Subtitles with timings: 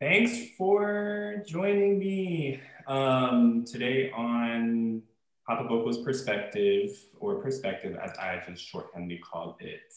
[0.00, 5.02] Thanks for joining me um, today on
[5.44, 9.92] Papa Boko's perspective, or perspective as I just shorthandly called it.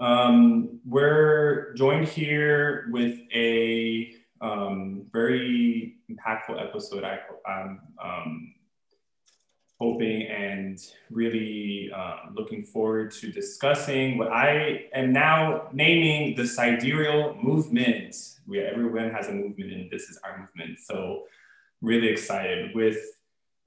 [0.00, 7.02] Um, we're joined here with a um, very impactful episode.
[7.02, 8.54] I, I'm um,
[9.80, 17.36] hoping and really uh, looking forward to discussing what I am now naming the sidereal
[17.40, 18.16] movement.
[18.46, 20.78] We, everyone has a movement, and this is our movement.
[20.80, 21.24] So,
[21.80, 22.98] really excited with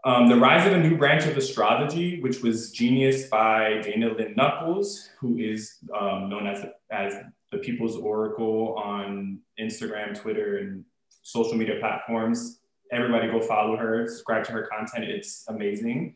[0.04, 4.36] um, the rise of a new branch of astrology, which was genius by Dayna Lynn
[4.36, 7.14] Nuckolls, who is um, known as, as
[7.52, 10.84] the People's Oracle on Instagram, Twitter, and
[11.22, 12.61] social media platforms
[12.92, 15.06] everybody go follow her, subscribe to her content.
[15.06, 16.16] It's amazing.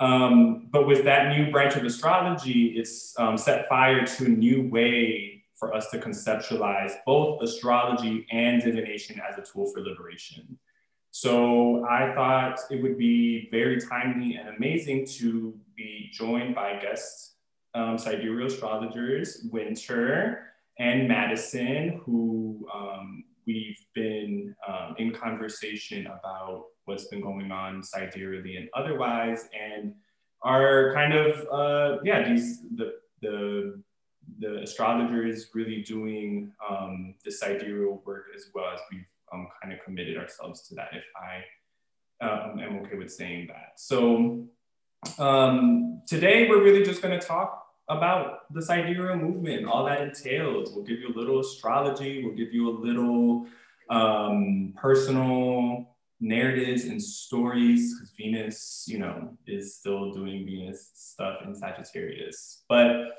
[0.00, 4.68] Um, but with that new branch of astrology, it's um, set fire to a new
[4.68, 10.58] way for us to conceptualize both astrology and divination as a tool for liberation.
[11.10, 17.34] So I thought it would be very timely and amazing to be joined by guest
[17.74, 20.46] um, sidereal astrologers, Wynter
[20.78, 28.56] and Madison, who um, we've been um, in conversation about what's been going on sidereally
[28.56, 29.94] and otherwise, and
[30.42, 33.82] are kind of uh, yeah these the the
[34.38, 39.84] the astrologers really doing um, the sidereal work as well as we've um, kind of
[39.84, 40.90] committed ourselves to that.
[40.92, 44.46] If I um, am okay with saying that, so
[45.18, 47.59] um, today we're really just going to talk
[47.90, 50.72] about the sidereal movement, all that entails.
[50.72, 53.46] We'll give you a little astrology, we'll give you a little
[53.90, 61.54] um, personal narratives and stories, because Venus, you know, is still doing Venus stuff in
[61.54, 62.62] Sagittarius.
[62.68, 63.18] But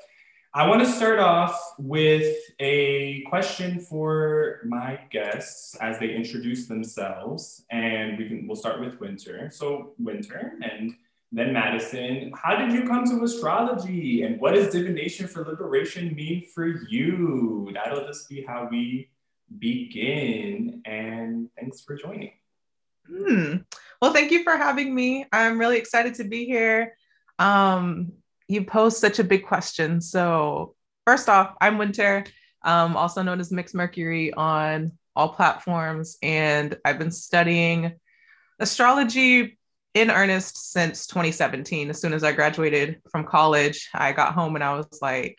[0.54, 7.64] I want to start off with a question for my guests as they introduce themselves,
[7.70, 9.50] and we can we'll start with Wynter.
[9.50, 10.94] So Wynter and
[11.32, 16.46] then Madison, how did you come to astrology and what does divination for liberation mean
[16.54, 17.70] for you?
[17.72, 19.08] That'll just be how we
[19.58, 20.82] begin.
[20.84, 22.32] And thanks for joining.
[23.08, 23.56] Hmm.
[24.00, 25.24] Well, thank you for having me.
[25.32, 26.96] I'm really excited to be here.
[27.38, 28.12] Um,
[28.46, 30.02] you pose such a big question.
[30.02, 30.74] So,
[31.06, 32.26] first off, I'm Wynter,
[32.62, 37.94] um, also known as Mx Mercuri on all platforms, and I've been studying
[38.58, 39.58] astrology
[39.94, 41.90] in earnest since 2017.
[41.90, 45.38] As soon as I graduated from college, I got home and I was like,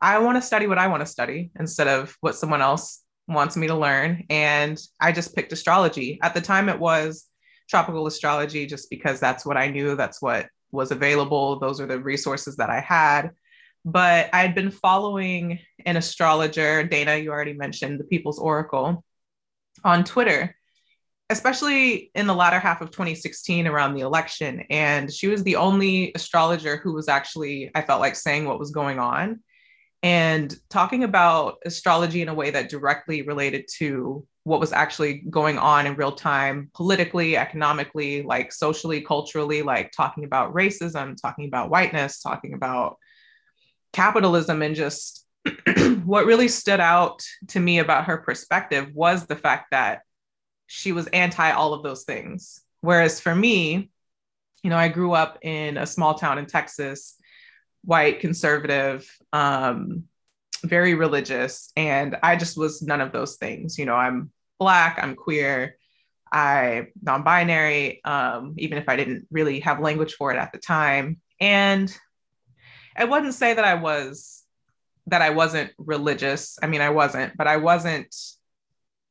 [0.00, 3.56] I want to study what I want to study instead of what someone else wants
[3.56, 4.24] me to learn.
[4.28, 6.18] And I just picked astrology.
[6.22, 7.26] At the time, it was
[7.68, 11.58] tropical astrology, just because that's what I knew, that's what was available.
[11.58, 13.30] Those are the resources that I had.
[13.84, 19.04] But I had been following an astrologer, Dayna, you already mentioned, the People's Oracle,
[19.84, 20.56] on Twitter
[21.28, 24.64] especially in the latter half of 2016 around the election.
[24.70, 28.70] And she was the only astrologer who was actually, I felt like, saying what was
[28.70, 29.40] going on
[30.02, 35.58] and talking about astrology in a way that directly related to what was actually going
[35.58, 41.70] on in real time, politically, economically, like socially, culturally, like talking about racism, talking about
[41.70, 42.98] whiteness, talking about
[43.92, 45.26] capitalism, and just
[46.04, 50.02] what really stood out to me about her perspective was the fact that
[50.66, 52.60] she was anti all of those things.
[52.80, 53.90] Whereas for me,
[54.62, 57.16] you know, I grew up in a small town in Texas,
[57.84, 60.04] white, conservative, um,
[60.64, 63.78] very religious, and I just was none of those things.
[63.78, 65.76] You know, I'm black, I'm queer,
[66.32, 71.20] I non-binary, um, even if I didn't really have language for it at the time.
[71.40, 71.96] And
[72.96, 74.42] I wouldn't say that I was
[75.08, 76.58] that I wasn't religious.
[76.60, 78.14] I mean, I wasn't, but I wasn't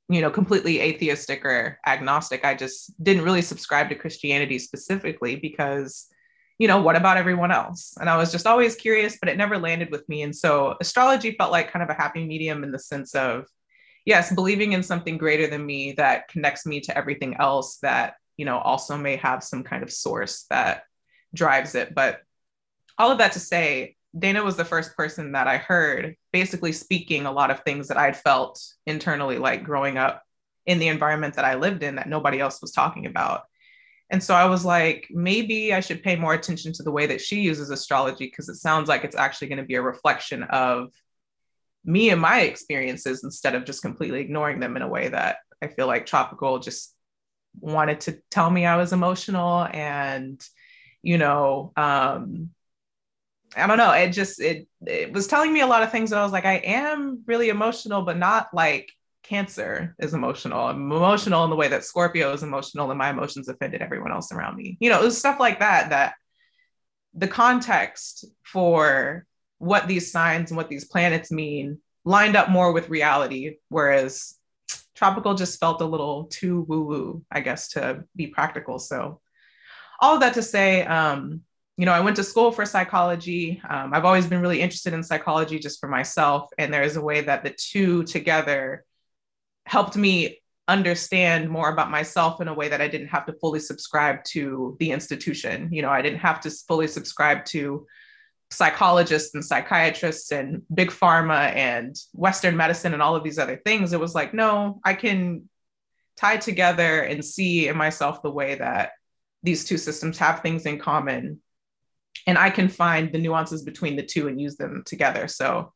[0.08, 2.46] you know, completely atheistic or agnostic.
[2.46, 6.08] I just didn't really subscribe to Christianity specifically because,
[6.60, 7.96] you know, what about everyone else?
[8.00, 10.22] And I was just always curious, but it never landed with me.
[10.22, 13.48] And so astrology felt like kind of a happy medium in the sense of,
[14.06, 18.46] yes, believing in something greater than me that connects me to everything else that, you
[18.46, 20.84] know, also may have some kind of source that
[21.34, 21.96] drives it.
[21.96, 22.22] But
[22.98, 27.26] all of that to say, Dayna was the first person that I heard basically speaking
[27.26, 30.24] a lot of things that I'd felt internally, like growing up
[30.66, 33.44] in the environment that I lived in that nobody else was talking about.
[34.10, 37.22] And so I was like, maybe I should pay more attention to the way that
[37.22, 40.94] she uses astrology because it sounds like it's actually going to be a reflection of
[41.84, 45.68] me and my experiences instead of just completely ignoring them in a way that I
[45.68, 46.96] feel like Tropical just
[47.60, 50.42] wanted to tell me I was emotional and,
[51.02, 52.52] you know, um,
[53.56, 53.92] I don't know.
[53.92, 56.46] It just it it was telling me a lot of things that I was like,
[56.46, 58.92] I am really emotional, but not like
[59.24, 60.68] Cancer is emotional.
[60.68, 64.32] I'm emotional in the way that Scorpio is emotional, and my emotions offended everyone else
[64.32, 64.78] around me.
[64.80, 66.14] You know, it was stuff like that that
[67.14, 69.26] the context for
[69.58, 74.36] what these signs and what these planets mean lined up more with reality, whereas
[74.96, 78.80] tropical just felt a little too woo woo, I guess, to be practical.
[78.80, 79.22] So,
[80.00, 81.42] all of that to say, um,
[81.78, 83.62] you know, I went to school for psychology.
[83.70, 86.50] Um, I've always been really interested in psychology just for myself.
[86.58, 88.86] And there is a way that the two together
[89.66, 93.60] helped me understand more about myself in a way that I didn't have to fully
[93.60, 95.70] subscribe to the institution.
[95.72, 97.86] You know, I didn't have to fully subscribe to
[98.52, 103.92] psychologists and psychiatrists and big pharma and Western medicine and all of these other things.
[103.92, 105.50] It was like, no, I can
[106.16, 108.92] tie together and see in myself the way that
[109.44, 111.42] these two systems have things in common.
[112.28, 115.28] And I can find the nuances between the two and use them together.
[115.28, 115.74] So,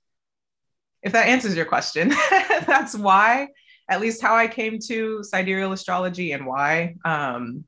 [1.02, 2.10] if that answers your question,
[2.68, 3.50] that's why
[3.90, 7.66] at least how I came to sidereal astrology and why um,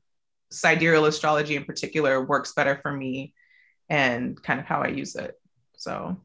[0.50, 3.34] sidereal astrology in particular works better for me
[3.88, 5.34] and kind of how I use it.
[5.76, 6.16] So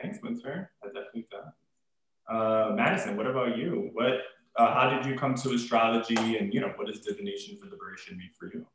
[0.00, 0.68] thanks, Wynter.
[0.82, 2.34] I definitely that.
[2.34, 3.90] Uh, Madison, what about you?
[3.92, 4.20] What
[4.56, 8.18] uh, how did you come to astrology and you know what does divination for liberation
[8.18, 8.66] mean for you?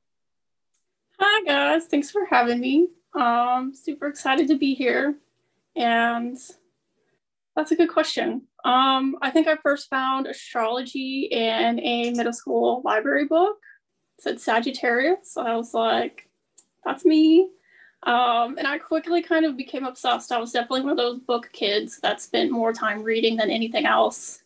[1.20, 2.90] Hi guys, thanks for having me.
[3.16, 5.16] Um super excited to be here.
[5.76, 6.38] And
[7.56, 8.44] that's a good question.
[8.64, 13.58] Um, I think I first found astrology in a middle school library book.
[14.18, 15.38] It said Sagittarius.
[15.38, 16.30] I was like,
[16.86, 17.50] that's me.
[18.04, 20.32] Um, and I quickly kind of became obsessed.
[20.32, 23.88] I was definitely one of those book kids that spent more time reading than anything
[23.88, 24.44] else.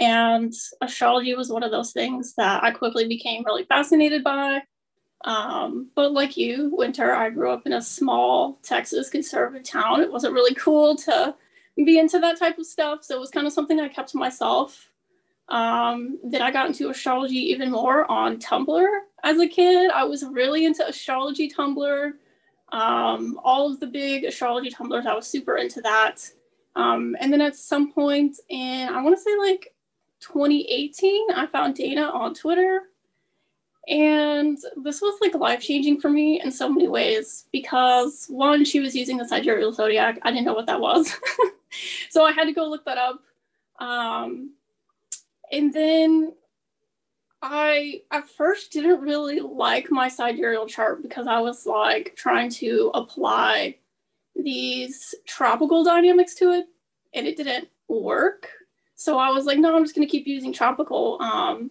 [0.00, 4.62] And astrology was one of those things that I quickly became really fascinated by.
[5.24, 10.00] Um, but like you, Wynter, I grew up in a small Texas conservative town.
[10.00, 11.34] It wasn't really cool to
[11.76, 13.04] be into that type of stuff.
[13.04, 14.90] So it was kind of something I kept to myself.
[15.48, 18.86] Um, then I got into astrology even more on Tumblr
[19.24, 19.90] as a kid.
[19.90, 22.12] I was really into astrology Tumblr.
[22.70, 26.16] Um, all of the big astrology Tumblrs, I was super into that.
[26.76, 29.74] Um, and then at some point in, I want to say like
[30.20, 32.82] 2018, I found Dayna on Twitter.
[33.88, 38.80] And this was like life changing for me in so many ways because one, she
[38.80, 40.18] was using the sidereal zodiac.
[40.22, 41.14] I didn't know what that was.
[42.10, 43.20] so I had to go look that up.
[43.80, 44.52] Um,
[45.50, 46.34] and then
[47.40, 52.90] I at first didn't really like my sidereal chart because I was like trying to
[52.92, 53.76] apply
[54.36, 56.66] these tropical dynamics to it
[57.14, 58.50] and it didn't work.
[58.96, 61.16] So I was like, no, I'm just gonna keep using tropical.
[61.22, 61.70] Um,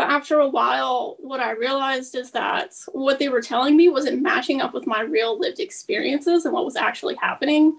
[0.00, 4.22] but after a while, what I realized is that what they were telling me wasn't
[4.22, 7.76] matching up with my real lived experiences and what was actually happening.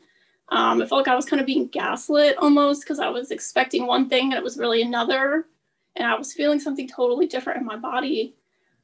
[0.49, 3.87] Um, I felt like I was kind of being gaslit almost because I was expecting
[3.87, 5.47] one thing and it was really another.
[5.95, 8.35] And I was feeling something totally different in my body.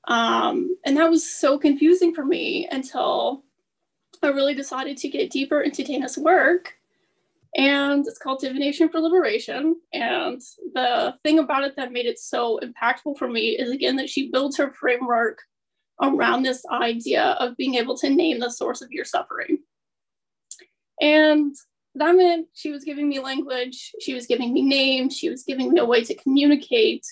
[0.06, 3.44] Um, and that was so confusing for me until
[4.24, 6.77] I really decided to get deeper into Dayna's work.
[7.56, 9.76] And it's called Divination for Liberation.
[9.94, 10.42] And
[10.74, 14.30] the thing about it that made it so impactful for me is again that she
[14.30, 15.40] builds her framework
[16.02, 19.60] around this idea of being able to name the source of your suffering.
[21.02, 21.56] And
[21.96, 25.74] that meant she was giving me language, she was giving me names, she was giving
[25.74, 27.06] me a way to communicate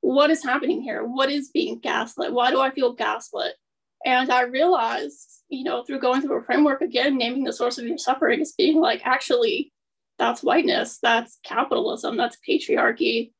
[0.00, 1.04] what is happening here?
[1.04, 2.32] What is being gaslit?
[2.32, 3.54] Why do I feel gaslit?
[4.04, 7.86] And I realized, you know, through going through a framework again, naming the source of
[7.86, 9.72] your suffering is being like, actually,
[10.18, 13.32] that's whiteness, that's capitalism, that's patriarchy.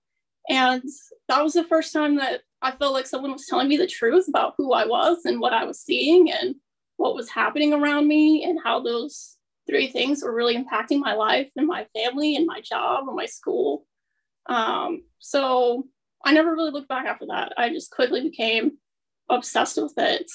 [0.49, 0.83] And
[1.29, 4.29] that was the first time that I felt like someone was telling me the truth
[4.29, 6.55] about who I was and what I was seeing and
[6.97, 9.37] what was happening around me and how those
[9.69, 13.27] three things were really impacting my life and my family and my job and my
[13.27, 13.85] school.
[14.49, 15.89] Um, so
[16.25, 17.53] I never really looked back after that.
[17.57, 18.79] I just quickly became
[19.29, 20.31] obsessed with it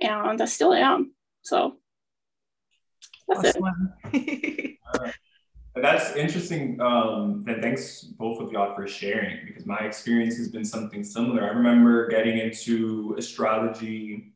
[0.00, 1.12] and I still am.
[1.42, 1.76] So
[3.28, 3.92] that's awesome.
[4.12, 4.78] it.
[4.94, 5.10] uh,
[5.76, 6.80] that's interesting.
[6.80, 11.44] Um, and thanks both of y'all for sharing because my experience has been something similar.
[11.44, 14.32] I remember getting into astrology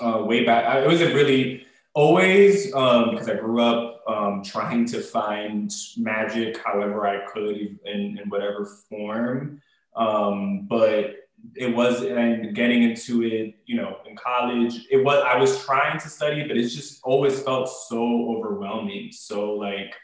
[0.00, 0.66] uh, way back.
[0.66, 6.58] I, it wasn't really always um, because I grew up um, trying to find magic
[6.64, 9.62] however I could in, in whatever form.
[9.96, 15.38] Um, but it was and getting into it, you know, in college, it was I
[15.38, 19.10] was trying to study, but it's just always felt so overwhelming.
[19.12, 19.94] So like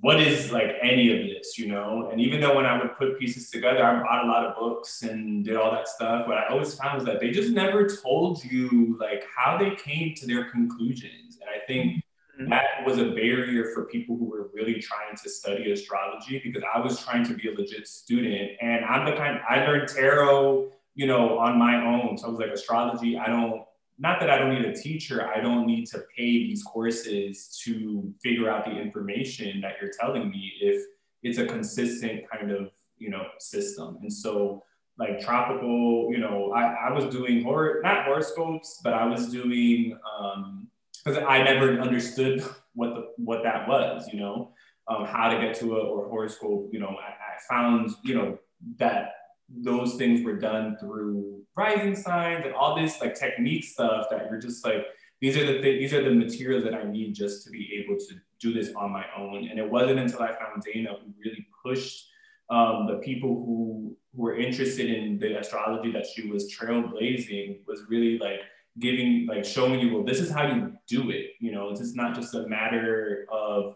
[0.00, 2.08] what is like any of this, you know?
[2.10, 5.02] And even though when I would put pieces together, I bought a lot of books
[5.02, 8.42] and did all that stuff, what I always found was that they just never told
[8.42, 11.38] you like how they came to their conclusions.
[11.40, 12.02] And I think
[12.40, 12.50] mm-hmm.
[12.50, 16.80] that was a barrier for people who were really trying to study astrology because I
[16.80, 18.52] was trying to be a legit student.
[18.60, 22.18] And I'm the kind, I learned tarot, you know, on my own.
[22.18, 23.62] So I was like, astrology, I don't,
[23.98, 28.12] not that I don't need a teacher, I don't need to pay these courses to
[28.22, 30.82] figure out the information that you're telling me if
[31.22, 33.98] it's a consistent kind of, you know, system.
[34.00, 34.64] And so
[34.98, 39.98] like tropical, you know, I, I was doing horror, not horoscopes, but I was doing,
[40.18, 40.59] um,
[41.04, 44.52] because I never understood what the what that was, you know,
[44.88, 46.70] um, how to get to a or horoscope.
[46.72, 48.38] You know, I, I, found you know
[48.78, 49.12] that
[49.48, 54.40] those things were done through rising signs and all this like technique stuff that you're
[54.40, 54.86] just like
[55.20, 57.98] these are the th- these are the materials that I need just to be able
[57.98, 59.48] to do this on my own.
[59.48, 62.06] And it wasn't until I found Dayna who really pushed
[62.48, 68.18] um, the people who were interested in the astrology that she was trailblazing was really
[68.18, 68.40] like
[68.78, 71.70] giving like showing you well this is how you do it you know?
[71.70, 73.74] It's just not just a matter of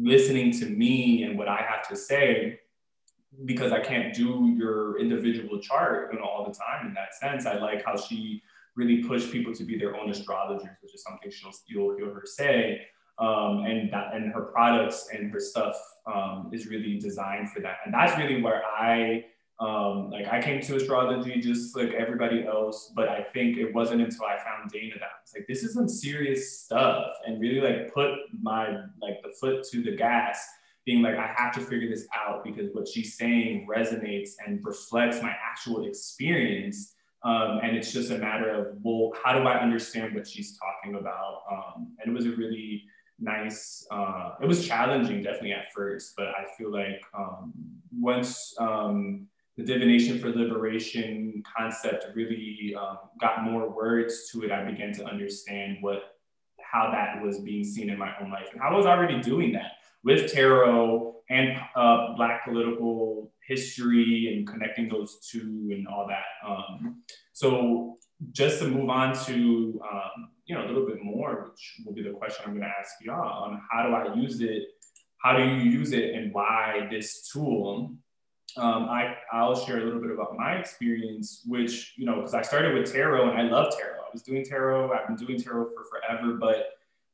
[0.00, 2.58] listening to me and what i have to say
[3.44, 7.46] because i can't do your individual chart you know all the time in that sense.
[7.46, 8.42] I like how she
[8.76, 12.24] really pushed people to be their own astrologers which is something she'll you'll hear her
[12.24, 12.82] say.
[13.18, 15.74] Um, and that and her products and her stuff
[16.06, 17.78] um, is really designed for that.
[17.84, 19.24] And that's really where i
[19.60, 24.02] um, like I came to astrology just like everybody else, but I think it wasn't
[24.02, 27.60] until I found Dayna that I was like, this is some serious stuff, and really
[27.60, 28.10] like put
[28.40, 28.68] my
[29.02, 30.46] like the foot to the gas,
[30.84, 35.20] being like, I have to figure this out because what she's saying resonates and reflects
[35.22, 36.94] my actual experience.
[37.24, 40.98] Um, and it's just a matter of, well, how do I understand what she's talking
[40.98, 41.42] about?
[41.50, 42.84] Um, and it was a really
[43.18, 47.52] nice, uh, it was challenging definitely at first, but I feel like um,
[47.92, 49.26] once um,
[49.58, 55.04] the divination for liberation concept really um, got more words to it, I began to
[55.04, 56.14] understand what
[56.60, 58.48] how that was being seen in my own life.
[58.52, 59.72] And I was already doing that
[60.04, 66.48] with tarot and uh, Black political history and connecting those two and all that.
[66.48, 67.96] Um, so
[68.32, 72.02] just to move on to, um, you know, a little bit more, which will be
[72.02, 74.62] the question I'm gonna ask y'all on how do I use it?
[75.22, 77.96] How do you use it and why this tool?
[78.58, 82.42] Um, I, I'll share a little bit about my experience, which, you know, because I
[82.42, 84.00] started with tarot and I love tarot.
[84.00, 86.70] I was doing tarot, I've been doing tarot for forever, but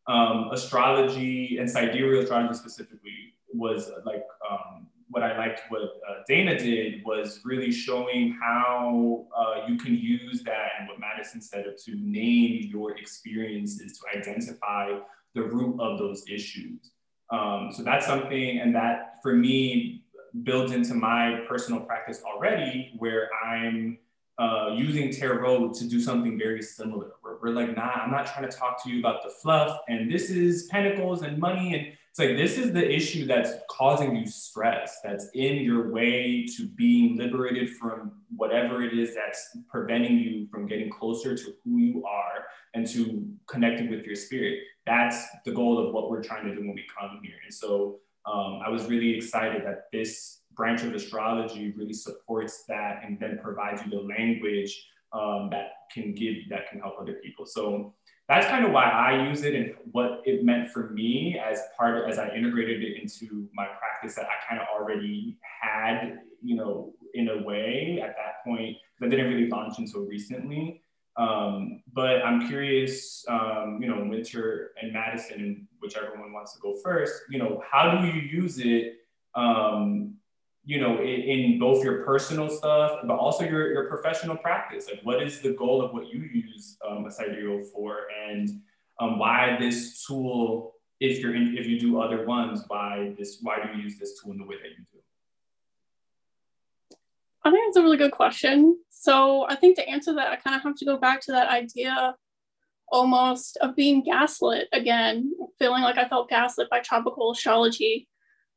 [0.07, 6.59] um, astrology and sidereal astrology specifically was like um, what I liked what uh, Dayna
[6.59, 11.95] did was really showing how uh, you can use that and what Madison said to
[11.97, 14.99] name your experiences to identify
[15.35, 16.91] the root of those issues.
[17.31, 20.03] Um, so that's something, and that for me
[20.43, 23.99] builds into my personal practice already where I'm
[24.38, 27.12] uh, using tarot to do something very similar.
[27.23, 30.11] Where we're like, nah, I'm not trying to talk to you about the fluff and
[30.11, 31.75] this is pentacles and money.
[31.75, 36.47] And it's like, this is the issue that's causing you stress, that's in your way
[36.57, 41.79] to being liberated from whatever it is that's preventing you from getting closer to who
[41.79, 44.61] you are and to connecting with your spirit.
[44.87, 47.37] That's the goal of what we're trying to do when we come here.
[47.45, 53.02] And so um, I was really excited that this branch of astrology really supports that
[53.04, 57.47] and then provides you the language um, that can give that can help other people.
[57.47, 57.95] So
[58.28, 61.99] that's kind of why I use it and what it meant for me as part
[61.99, 66.57] of, as I integrated it into my practice that I kind of already had, you
[66.57, 68.76] know, in a way at that point.
[69.00, 70.81] That didn't really launch until recently.
[71.16, 76.75] Um, but I'm curious, um, you know, Wynter and Madison, whichever one wants to go
[76.83, 78.94] first, you know, how do you use it,
[79.37, 80.14] um,
[80.64, 84.88] you know, in, in, both your personal stuff, but also your, your professional practice?
[84.90, 88.49] Like, what is the goal of what you use um, a sidereal for, and
[88.99, 90.73] um, why this tool?
[91.00, 93.38] If you're in, if you do other ones, why this?
[93.42, 94.99] Why do you use this tool in the way that you do?
[97.45, 98.79] I think it's a really good question.
[98.91, 101.51] So I think to answer that, I kind of have to go back to that
[101.51, 102.17] idea
[102.89, 108.09] almost of being gaslit again, feeling like I felt gaslit by tropical astrology.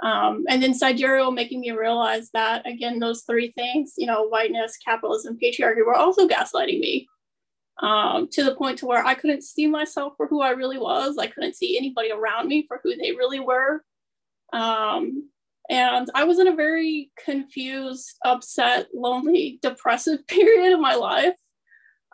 [0.01, 4.77] Um, and then sidereal making me realize that again, those three things, you know, whiteness,
[4.77, 7.07] capitalism, patriarchy were also gaslighting me.
[7.81, 11.17] Um, to the point to where I couldn't see myself for who I really was.
[11.19, 13.83] I couldn't see anybody around me for who they really were.
[14.51, 15.29] Um,
[15.69, 21.33] and I was in a very confused, upset, lonely, depressive period of my life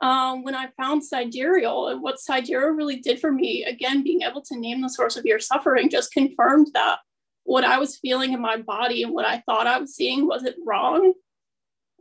[0.02, 1.90] um, when I found Sidereal.
[1.90, 5.26] And what Sidereal really did for me, again, being able to name the source of
[5.26, 7.00] your suffering just confirmed that
[7.44, 10.56] what I was feeling in my body and what I thought I was seeing wasn't
[10.66, 11.14] wrong.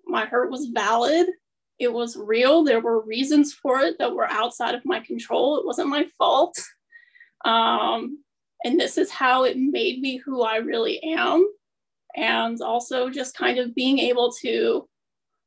[0.06, 1.26] My hurt was valid.
[1.78, 2.64] It was real.
[2.64, 5.59] There were reasons for it that were outside of my control.
[5.59, 6.56] It wasn't my fault.
[7.44, 8.22] Um,
[8.64, 11.47] and this is how it made me who I really am.
[12.14, 14.88] And also just kind of being able to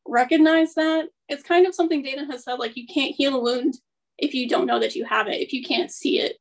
[0.07, 3.75] recognize that it's kind of something Dayna has said like, you can't heal a wound
[4.17, 6.37] if you don't know that you have it, if you can't see it.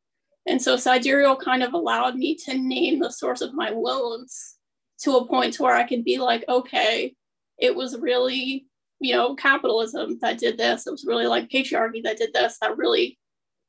[0.47, 4.57] And so sidereal kind of allowed me to name the source of my wounds
[5.01, 7.15] to a point to where I could be like, okay,
[7.59, 8.67] it was really,
[9.01, 10.87] you know, capitalism that did this.
[10.87, 13.19] It was really like patriarchy that did this, that really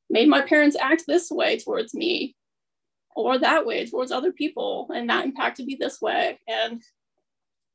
[0.09, 2.35] made my parents act this way towards me
[3.15, 4.89] or that way towards other people.
[4.93, 6.39] And that impacted me this way.
[6.47, 6.83] And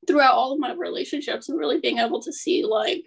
[0.06, 3.04] throughout all of my relationships and really being able to see like,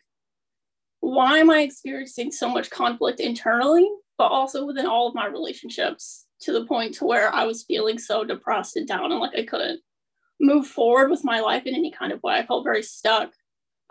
[0.99, 3.87] why am I experiencing so much conflict internally,
[4.17, 7.97] but also within all of my relationships to the point to where I was feeling
[7.97, 9.81] so depressed and down and like I couldn't
[10.39, 12.35] move forward with my life in any kind of way.
[12.35, 13.31] I felt very stuck.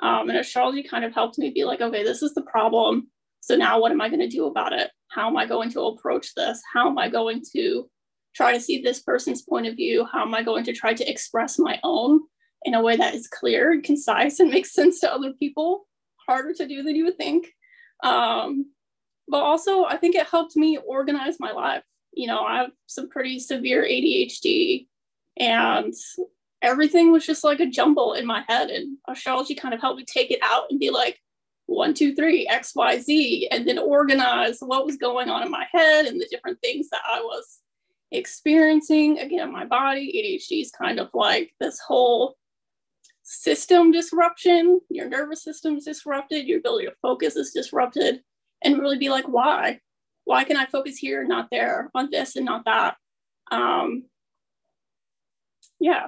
[0.01, 3.09] Um, and astrology kind of helped me be like, okay, this is the problem.
[3.41, 4.91] So now what am I going to do about it?
[5.11, 6.61] How am I going to approach this?
[6.73, 7.89] How am I going to
[8.35, 10.07] try to see this person's point of view?
[10.11, 12.21] How am I going to try to express my own
[12.65, 15.87] in a way that is clear and concise and makes sense to other people?
[16.27, 17.49] Harder to do than you would think.
[18.03, 18.73] Um,
[19.29, 21.83] but also, I think it helped me organize my life.
[22.13, 24.87] You know, I have some pretty severe ADHD
[25.39, 25.95] and
[26.61, 30.05] everything was just like a jumble in my head and astrology kind of helped me
[30.05, 31.19] take it out and be like
[31.67, 35.67] one two three x y z and then organize what was going on in my
[35.73, 37.62] head and the different things that i was
[38.13, 42.37] experiencing again my body adhd is kind of like this whole
[43.23, 48.21] system disruption your nervous system is disrupted your ability to focus is disrupted
[48.63, 49.79] and really be like why
[50.25, 52.97] why can i focus here not there on this and not that
[53.53, 54.05] um,
[55.79, 56.07] yeah.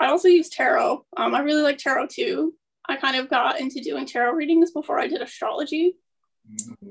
[0.00, 1.04] I also use tarot.
[1.16, 2.54] Um, I really like tarot too.
[2.88, 5.94] I kind of got into doing tarot readings before I did astrology.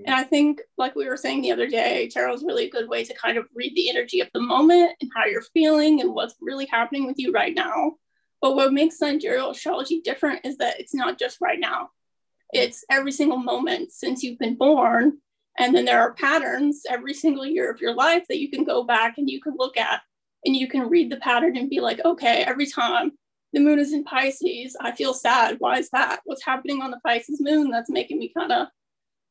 [0.06, 2.88] And I think, like we were saying the other day, tarot is really a good
[2.88, 6.14] way to kind of read the energy of the moment and how you're feeling and
[6.14, 7.94] what's really happening with you right now.
[8.42, 11.90] But what makes sidereal astrology different is that it's not just right now,
[12.54, 15.18] it's every single moment since you've been born.
[15.60, 18.84] And then there are patterns every single year of your life that you can go
[18.84, 20.02] back and you can look at
[20.46, 23.12] and you can read the pattern and be like, okay, every time
[23.54, 25.56] the moon is in Pisces, I feel sad.
[25.58, 26.20] Why is that?
[26.26, 28.68] What's happening on the Pisces moon that's making me kind of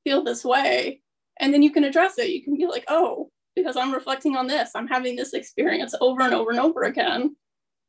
[0.07, 1.03] feel this way?
[1.41, 2.31] And then you can address it.
[2.31, 6.23] You can be like, oh, because I'm reflecting on this, I'm having this experience over
[6.23, 7.35] and over and over again.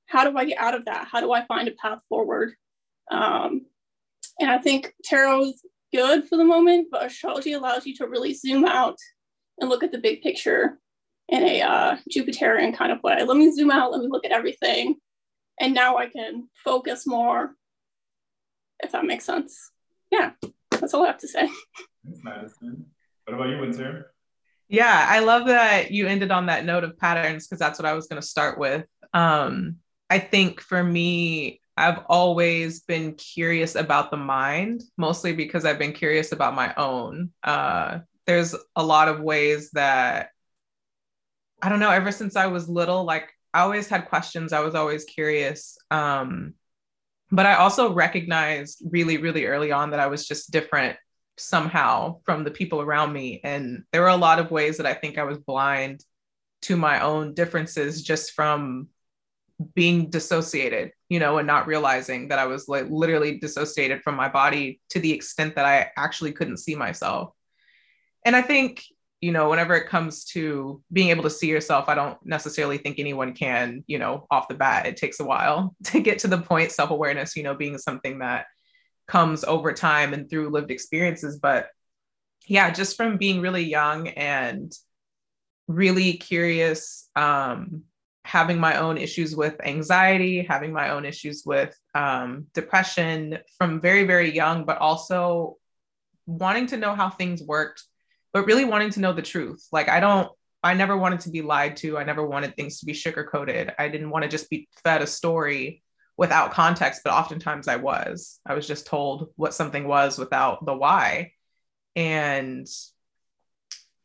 [0.07, 1.07] How do I get out of that?
[1.11, 2.53] How do I find a path forward?
[3.11, 3.65] Um,
[4.39, 8.33] and I think tarot is good for the moment, but astrology allows you to really
[8.33, 8.97] zoom out
[9.59, 10.79] and look at the big picture
[11.27, 13.21] in a uh, Jupiterian kind of way.
[13.23, 14.95] Let me zoom out, let me look at everything.
[15.59, 17.55] And now I can focus more,
[18.81, 19.71] if that makes sense.
[20.11, 20.31] Yeah,
[20.71, 21.49] that's all I have to say.
[22.07, 22.85] Thanks, Madison.
[23.25, 24.13] What about you, Wynter?
[24.69, 27.93] Yeah, I love that you ended on that note of patterns because that's what I
[27.93, 28.85] was going to start with.
[29.13, 29.77] Um,
[30.09, 35.91] I think for me, I've always been curious about the mind, mostly because I've been
[35.91, 37.31] curious about my own.
[37.43, 40.29] Uh, there's a lot of ways that
[41.61, 44.53] I don't know, ever since I was little, like I always had questions.
[44.53, 45.77] I was always curious.
[45.91, 46.53] Um,
[47.31, 50.97] but I also recognized really, really early on that I was just different
[51.37, 53.41] somehow from the people around me.
[53.43, 56.03] And there were a lot of ways that I think I was blind
[56.63, 58.87] to my own differences just from
[59.73, 64.29] being dissociated, you know, and not realizing that I was like literally dissociated from my
[64.29, 67.31] body to the extent that I actually couldn't see myself.
[68.25, 68.83] And I think
[69.21, 72.99] you know, whenever it comes to being able to see yourself, I don't necessarily think
[72.99, 74.85] anyone can, you know, off the bat.
[74.85, 78.19] It takes a while to get to the point, self awareness, you know, being something
[78.19, 78.45] that
[79.07, 81.39] comes over time and through lived experiences.
[81.39, 81.69] But
[82.45, 84.71] yeah, just from being really young and
[85.67, 87.83] really curious, um,
[88.23, 94.03] having my own issues with anxiety, having my own issues with um, depression from very,
[94.03, 95.57] very young, but also
[96.25, 97.83] wanting to know how things worked
[98.37, 99.67] but really wanting to know the truth.
[99.71, 100.31] Like I don't,
[100.63, 101.97] I never wanted to be lied to.
[101.97, 103.73] I never wanted things to be sugar coated.
[103.79, 105.81] I didn't want to just be fed a story
[106.17, 108.39] without context, but oftentimes I was.
[108.45, 111.33] I was just told what something was without the why.
[111.95, 112.67] And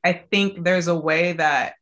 [0.05, 1.75] I think there's a way that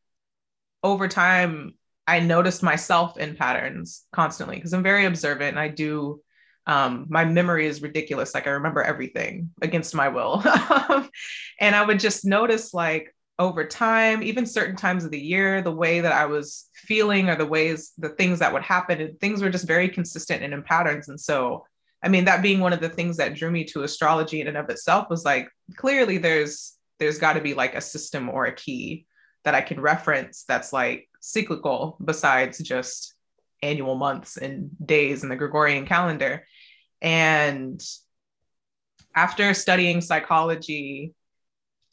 [0.83, 1.75] over time
[2.07, 6.21] I noticed myself in patterns constantly because I'm very observant and I do
[6.67, 8.33] um, my memory is ridiculous.
[8.33, 10.41] Like I remember everything against my will.
[11.59, 15.71] and I would just notice like over time, even certain times of the year, the
[15.71, 19.41] way that I was feeling or the ways, the things that would happen, and things
[19.41, 21.09] were just very consistent and in patterns.
[21.09, 21.65] And so,
[22.03, 24.57] I mean, that being one of the things that drew me to astrology in and
[24.57, 28.55] of itself was like, clearly there's, there's got to be like a system or a
[28.55, 29.07] key
[29.43, 33.15] that I can reference that's like cyclical besides just
[33.63, 36.45] annual months and days in the Gregorian calendar.
[37.01, 37.81] And
[39.15, 41.15] after studying psychology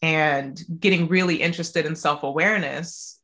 [0.02, 3.20] and getting really interested in self awareness,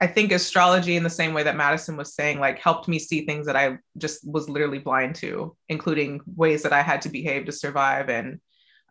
[0.00, 3.26] I think astrology, in the same way that Madison was saying, like helped me see
[3.26, 7.46] things that I just was literally blind to, including ways that I had to behave
[7.46, 8.08] to survive.
[8.08, 8.40] And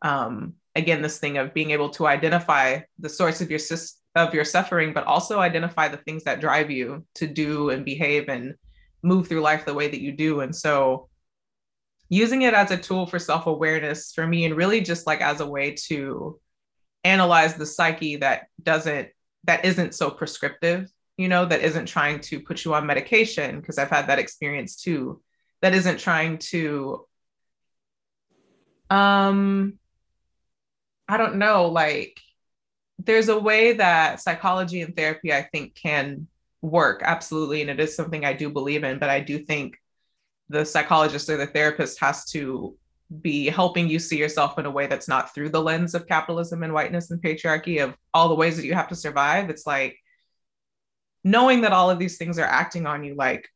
[0.02, 3.60] um, again, this thing of being able to identify the source of your
[4.16, 8.28] of your suffering, but also identify the things that drive you to do and behave
[8.28, 8.56] and
[9.02, 10.42] move through life the way that you do.
[10.42, 11.10] And so,
[12.10, 15.40] using it as a tool for self awareness for me, and really just like as
[15.40, 16.40] a way to
[17.04, 19.10] analyze the psyche that doesn't
[19.46, 23.78] that isn't so prescriptive you know, that isn't trying to put you on medication, because
[23.78, 25.22] I've had that experience too,
[25.62, 27.06] that isn't trying to,
[28.90, 29.74] um,
[31.10, 32.22] I don't know, like,
[33.00, 36.28] there's a way that psychology and therapy, I think, can
[36.62, 37.60] work absolutely.
[37.60, 39.76] And it is something I do believe in, but I do think
[40.48, 42.78] the psychologist or the therapist has to
[43.22, 46.64] be helping you see yourself in a way that's not through the lens of capitalism
[46.64, 49.50] and whiteness and patriarchy of all the ways that you have to survive.
[49.50, 49.98] It's like,
[51.24, 53.50] knowing that all of these things are acting on you like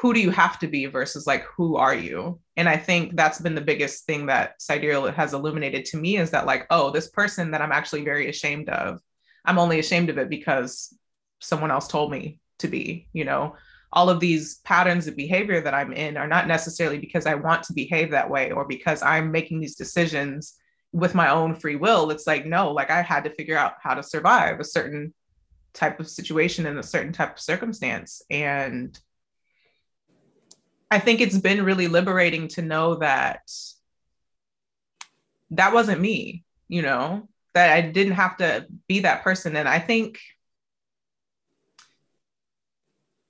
[0.00, 3.40] who do you have to be versus like who are you and i think that's
[3.40, 7.08] been the biggest thing that sidereal has illuminated to me is that like oh this
[7.08, 9.00] person that i'm actually very ashamed of
[9.44, 10.96] i'm only ashamed of it because
[11.40, 13.56] someone else told me to be you know
[13.96, 17.64] all of these patterns of behavior that i'm in are not necessarily because i want
[17.64, 20.54] to behave that way or because i'm making these decisions
[20.92, 23.94] with my own free will it's like no like i had to figure out how
[23.94, 25.12] to survive a certain
[25.76, 28.22] type of situation in a certain type of circumstance.
[28.30, 28.98] And
[30.90, 33.42] I think it's been really liberating to know that
[35.50, 39.54] that wasn't me, you know, that I didn't have to be that person.
[39.54, 40.18] And I think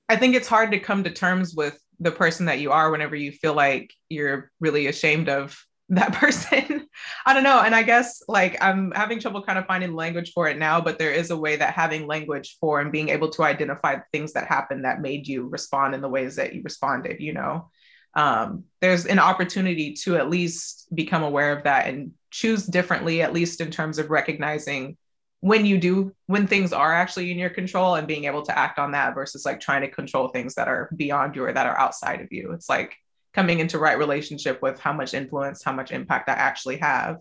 [0.08, 3.16] I think it's hard to come to terms with the person that you are whenever
[3.16, 6.88] you feel like you're really ashamed of that person.
[7.26, 7.60] I don't know.
[7.60, 10.98] And I guess like I'm having trouble kind of finding language for it now, but
[10.98, 14.48] there is a way that having language for and being able to identify things that
[14.48, 17.70] happened that made you respond in the ways that you responded, you know,
[18.16, 23.32] um, there's an opportunity to at least become aware of that and choose differently, at
[23.32, 24.96] least in terms of recognizing
[25.40, 28.78] when you do, when things are actually in your control and being able to act
[28.78, 31.78] on that versus like trying to control things that are beyond you or that are
[31.78, 32.52] outside of you.
[32.52, 32.96] It's like,
[33.36, 37.18] coming into right relationship with how much influence, how much impact I actually have,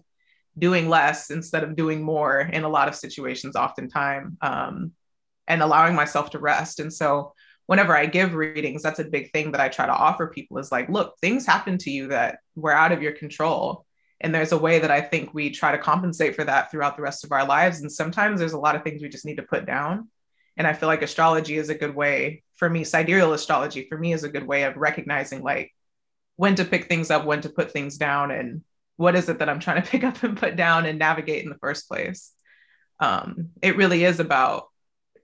[0.57, 4.93] doing less instead of doing more in a lot of situations, oftentimes, um,
[5.45, 6.79] and allowing myself to rest.
[6.79, 7.33] And so,
[7.65, 10.71] whenever I give readings, that's a big thing that I try to offer people is
[10.71, 13.85] like, look, things happen to you that were out of your control.
[14.25, 17.03] And there's a way that I think we try to compensate for that throughout the
[17.03, 17.81] rest of our lives.
[17.81, 20.09] And sometimes there's a lot of things we just need to put down.
[20.57, 24.13] And I feel like astrology is a good way for me, sidereal astrology for me
[24.13, 25.75] is a good way of recognizing like
[26.37, 28.63] when to pick things up, when to put things down, and
[28.97, 31.51] what is it that I'm trying to pick up and put down and navigate in
[31.51, 32.31] the first place.
[32.99, 34.69] Um, it really is about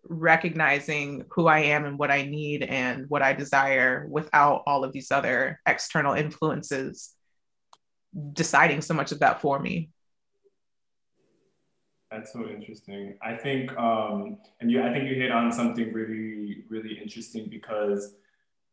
[0.04, 4.94] recognizing who I am and what I need and what I desire without all of
[4.94, 7.16] these other external influences
[8.34, 9.89] deciding so much of that for me.
[12.12, 13.17] That's so interesting.
[13.21, 18.15] I think, um, and you, I think you hit on something really, really interesting because,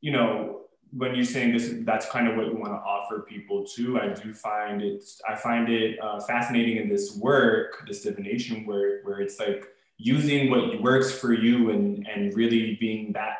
[0.00, 3.64] you know, when you're saying this, that's kind of what you want to offer people
[3.64, 4.00] too.
[4.00, 9.04] I do find it, I find it uh, fascinating in this work, this divination work,
[9.04, 9.66] where it's like
[9.98, 13.36] using what works for you and and really being that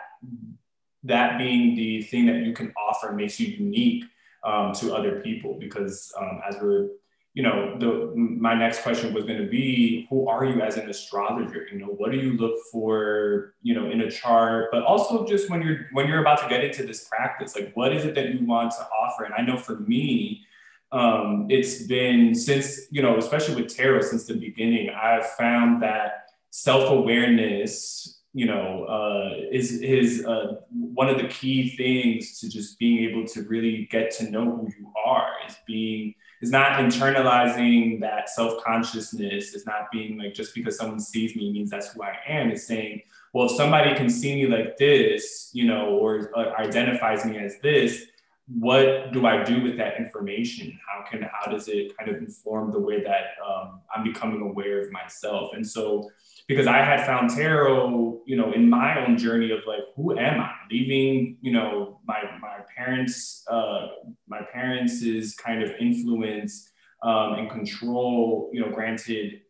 [1.05, 4.05] that being the thing that you can offer makes you unique
[4.49, 5.59] um, to other people.
[5.59, 6.89] Because um, as we're
[7.39, 10.91] you know, the, my next question was going to be, who are you as an
[10.91, 11.69] astrologer?
[11.71, 15.49] You know, what do you look for, you know, in a chart, but also just
[15.49, 18.35] when you're when you're about to get into this practice, like what is it that
[18.35, 19.23] you want to offer?
[19.23, 20.45] And I know for me,
[20.91, 26.31] um, it's been since you know, especially with tarot since the beginning, I've found that
[26.51, 32.79] self awareness, you know, uh, is is uh, one of the key things to just
[32.79, 35.31] being able to really get to know who you are.
[35.49, 41.35] Is being is not internalizing that self-consciousness is not being like just because someone sees
[41.35, 44.77] me means that's who i am it's saying well if somebody can see me like
[44.77, 48.05] this you know or uh, identifies me as this
[48.47, 52.71] what do i do with that information how can how does it kind of inform
[52.71, 56.09] the way that um, i'm becoming aware of myself and so
[56.49, 60.41] because I had found tarot, you know, in my own journey of like, who am
[60.41, 60.51] I?
[60.71, 63.89] Leaving, you know, my my parents, uh,
[64.27, 66.71] my parents' kind of influence
[67.03, 68.51] um, and control.
[68.53, 69.43] You know, granted,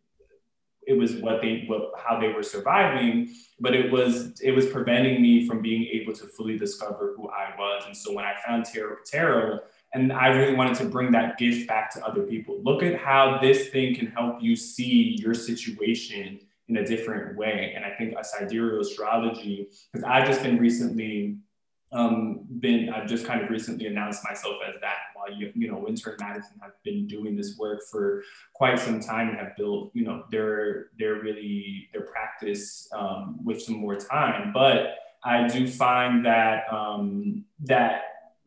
[0.89, 3.29] it was what they what how they were surviving
[3.61, 7.55] but it was it was preventing me from being able to fully discover who i
[7.59, 9.59] was and so when i found tarot tarot
[9.93, 13.39] and i really wanted to bring that gift back to other people look at how
[13.41, 17.73] this thing can help you see your situation in a different way.
[17.75, 21.39] And i think a sidereal astrology because i've just been recently
[21.93, 25.79] um, been I've just kind of recently announced myself as that while you you know
[25.79, 29.91] Wynter and Madison have been doing this work for quite some time and have built
[29.95, 34.53] you know their their really their practice um, with some more time.
[34.53, 38.03] But I do find that um, that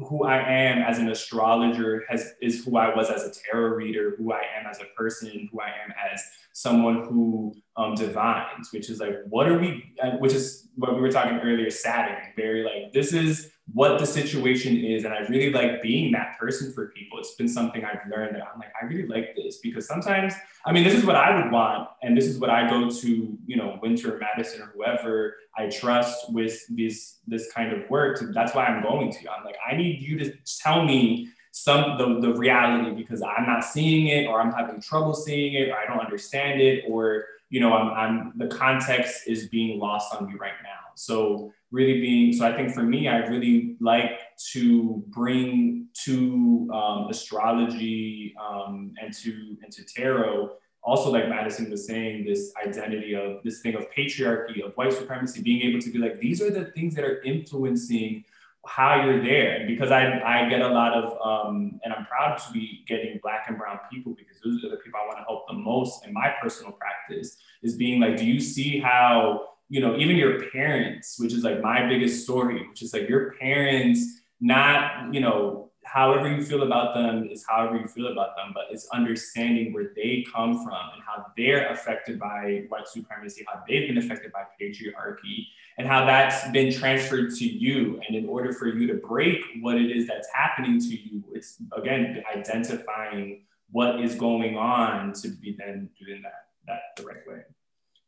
[0.07, 4.15] who I am as an astrologer has is who I was as a tarot reader,
[4.17, 6.21] who I am as a person, who I am as
[6.53, 11.01] someone who um, divines, which is like, what are we, uh, which is what we
[11.01, 15.05] were talking earlier, Saturn, very like, this is what the situation is.
[15.05, 17.19] And I really like being that person for people.
[17.19, 20.33] It's been something I've learned that I'm like, I really like this because sometimes,
[20.65, 21.89] I mean, this is what I would want.
[22.01, 26.31] And this is what I go to, you know, Wynter, Madison, or whoever I trust
[26.31, 28.21] with this, this kind of work.
[28.33, 29.21] That's why I'm going to.
[29.21, 29.29] You.
[29.29, 33.63] I'm like, I need you to tell me some the, the reality because I'm not
[33.63, 37.59] seeing it or I'm having trouble seeing it or I don't understand it or you
[37.59, 42.33] know I'm, I'm the context is being lost on me right now so really being
[42.33, 44.19] so I think for me I really like
[44.53, 50.51] to bring to um, astrology um, and to and to tarot
[50.83, 55.41] also like Madison was saying this identity of this thing of patriarchy of white supremacy
[55.41, 58.23] being able to be like these are the things that are influencing
[58.65, 59.65] how you're there.
[59.67, 63.45] Because I, I get a lot of, um, and I'm proud to be getting black
[63.47, 66.13] and brown people because those are the people I want to help the most in
[66.13, 71.17] my personal practice is being like, do you see how, you know, even your parents,
[71.17, 74.05] which is like my biggest story, which is like your parents,
[74.41, 78.65] not, you know, however you feel about them is however you feel about them, but
[78.69, 83.87] it's understanding where they come from and how they're affected by white supremacy, how they've
[83.87, 85.45] been affected by patriarchy,
[85.77, 87.97] and how that's been transferred to you.
[88.05, 91.55] And in order for you to break what it is that's happening to you, it's
[91.77, 97.43] again identifying what is going on to be then doing that that the right way.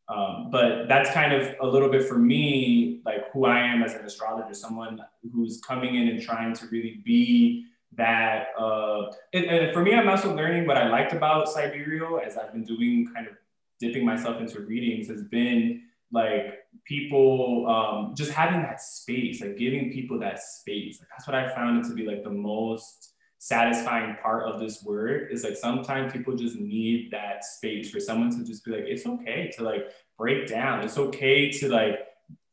[0.09, 3.93] Um, but that's kind of a little bit for me, like who I am as
[3.93, 4.99] an astrologer, someone
[5.33, 8.47] who's coming in and trying to really be that.
[8.59, 12.51] Uh, and, and for me, I'm also learning what I liked about Sidereal as I've
[12.51, 13.33] been doing kind of
[13.79, 19.91] dipping myself into readings has been like people um, just having that space, like giving
[19.91, 20.99] people that space.
[20.99, 23.12] Like that's what I found it to be like the most
[23.43, 28.29] satisfying part of this work is like sometimes people just need that space for someone
[28.29, 30.79] to just be like, it's okay to like break down.
[30.79, 31.99] It's okay to like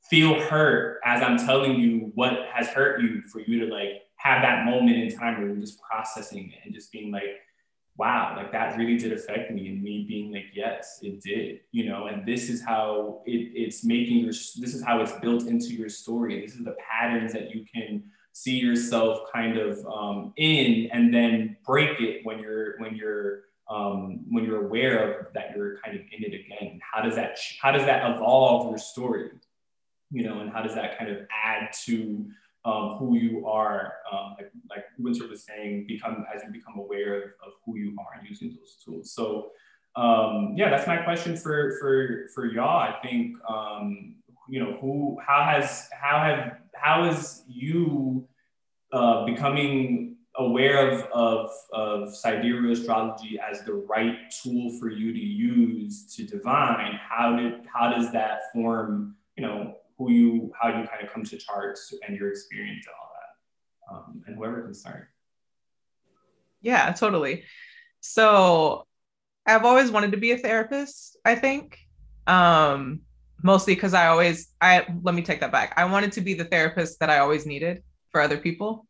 [0.09, 4.43] feel hurt as I'm telling you what has hurt you for you to like have
[4.43, 7.39] that moment in time where you're just processing it and just being like,
[7.97, 11.89] wow, like that really did affect me and me being like, yes, it did, you
[11.89, 15.69] know, and this is how it, it's making your, this is how it's built into
[15.69, 16.41] your story.
[16.41, 21.57] This is the patterns that you can see yourself kind of um, in and then
[21.67, 26.03] break it when you're when you're um, when you're aware of that you're kind of
[26.13, 26.81] in it again.
[26.81, 29.31] How does that how does that evolve your story
[30.11, 32.27] you know and how does that kind of add to
[32.65, 37.17] um, who you are um, like, like Wynter was saying become as you become aware
[37.17, 39.13] of, of who you are and using those tools.
[39.13, 39.53] So
[39.97, 42.79] um, yeah that's my question for for for y'all.
[42.79, 44.17] I think um,
[44.51, 48.27] you know who how has how have how is you
[48.93, 55.19] uh, becoming aware of, of, of sidereal astrology as the right tool for you to
[55.19, 56.99] use to divine?
[57.09, 61.25] How did how does that form you know who you how you kind of come
[61.25, 63.95] to charts and your experience and all that?
[63.95, 65.09] Um, and whoever can start.
[66.61, 67.45] Yeah totally.
[68.01, 68.87] So
[69.47, 71.79] i've always wanted to be a therapist i think.
[72.27, 73.03] Um
[73.43, 75.75] mostly because I always I let me take that back.
[75.77, 78.87] I wanted to be the therapist that I always needed for other people.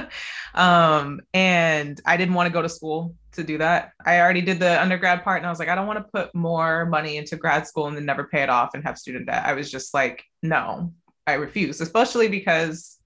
[0.54, 3.92] um, and I didn't want to go to school to do that.
[4.04, 6.34] I already did the undergrad part and I was like, I don't want to put
[6.34, 9.44] more money into grad school and then never pay it off and have student debt.
[9.44, 10.92] I was just like, no,
[11.26, 12.98] I refuse, especially because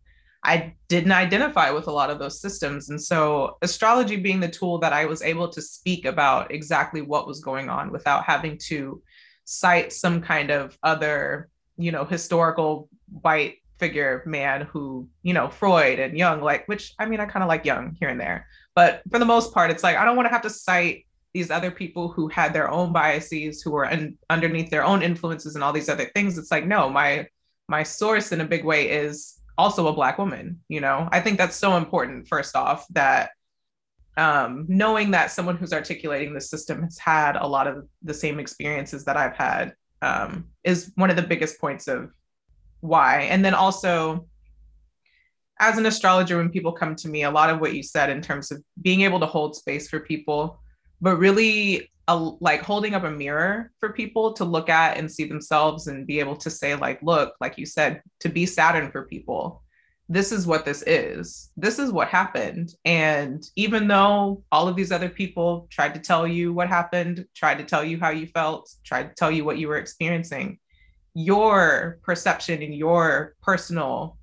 [0.45, 2.91] I didn't identify with a lot of those systems.
[2.91, 7.27] And so astrology being the tool that I was able to speak about exactly what
[7.27, 9.03] was going on without having to
[9.45, 12.89] cite some kind of other, you know, historical
[13.23, 17.43] white figure man who, you know, Freud and Jung, like, which I mean, I kind
[17.43, 18.47] of like Jung here and there.
[18.75, 21.51] But for the most part, it's like, I don't want to have to cite these
[21.51, 25.65] other people who had their own biases, who were un- underneath their own influences and
[25.65, 26.39] all these other things.
[26.39, 27.27] It's like, no, my,
[27.69, 31.39] my source in a big way is also a black woman you know i think
[31.39, 33.31] that's so important first off that
[34.17, 38.39] um, knowing that someone who's articulating the system has had a lot of the same
[38.39, 42.13] experiences that I've had um, is one of the biggest points of
[42.81, 43.23] why.
[43.23, 44.27] And then also,
[45.59, 48.21] as an astrologer, when people come to me, a lot of what you said in
[48.21, 50.61] terms of being able to hold space for people,
[51.01, 55.25] but really a, like holding up a mirror for people to look at and see
[55.25, 59.07] themselves and be able to say, like, look, like you said, to be Saturn for
[59.07, 59.64] people
[60.09, 61.51] this is what this is.
[61.57, 62.75] This is what happened.
[62.85, 67.59] And even though all of these other people tried to tell you what happened, tried
[67.59, 70.59] to tell you how you felt, tried to tell you what you were experiencing,
[71.15, 74.19] your perception and your personal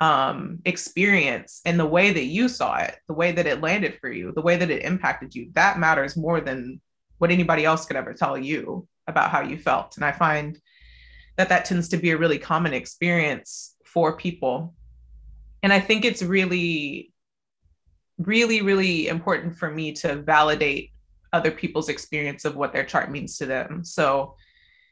[0.00, 4.12] um, experience and the way that you saw it, the way that it landed for
[4.12, 6.80] you, the way that it impacted you, that matters more than
[7.16, 9.96] what anybody else could ever tell you about how you felt.
[9.96, 10.58] And I find
[11.36, 14.74] that that tends to be a really common experience for people
[15.62, 17.12] and I think it's really,
[18.18, 20.92] really, really important for me to validate
[21.32, 23.84] other people's experience of what their chart means to them.
[23.84, 24.34] So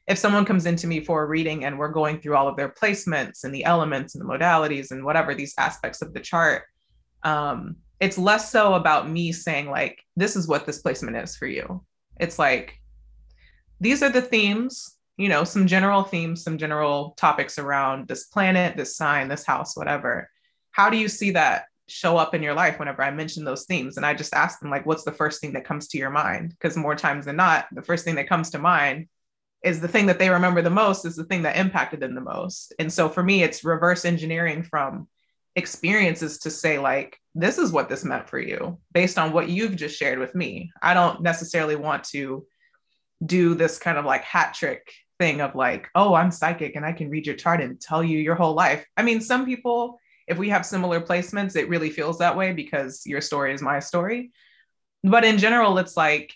[0.07, 2.68] if someone comes into me for a reading and we're going through all of their
[2.68, 6.64] placements and the elements and the modalities and whatever these aspects of the chart,
[7.22, 11.46] um, it's less so about me saying, like, this is what this placement is for
[11.46, 11.83] you.
[12.20, 12.81] It's like,
[13.81, 18.76] these are the themes, you know, some general themes, some general topics around this planet,
[18.76, 20.29] this sign, this house, whatever
[20.76, 23.96] how do you see that show up in your life whenever I mention those themes?
[23.96, 26.50] And I just ask them, like, what's the first thing that comes to your mind?
[26.50, 29.08] Because more times than not, the first thing that comes to mind
[29.64, 32.20] is the thing that they remember the most, is the thing that impacted them the
[32.20, 32.74] most.
[32.78, 35.08] And so for me, it's reverse engineering from
[35.54, 39.76] experiences to say, like, this is what this meant for you based on what you've
[39.76, 40.70] just shared with me.
[40.82, 42.46] I don't necessarily want to
[43.24, 46.92] do this kind of like hat trick thing of like, oh, I'm psychic and I
[46.92, 48.84] can read your chart and tell you your whole life.
[48.94, 53.06] I mean, some people if we have similar placements, it really feels that way because
[53.06, 54.32] your story is my story.
[55.04, 56.34] But in general, it's like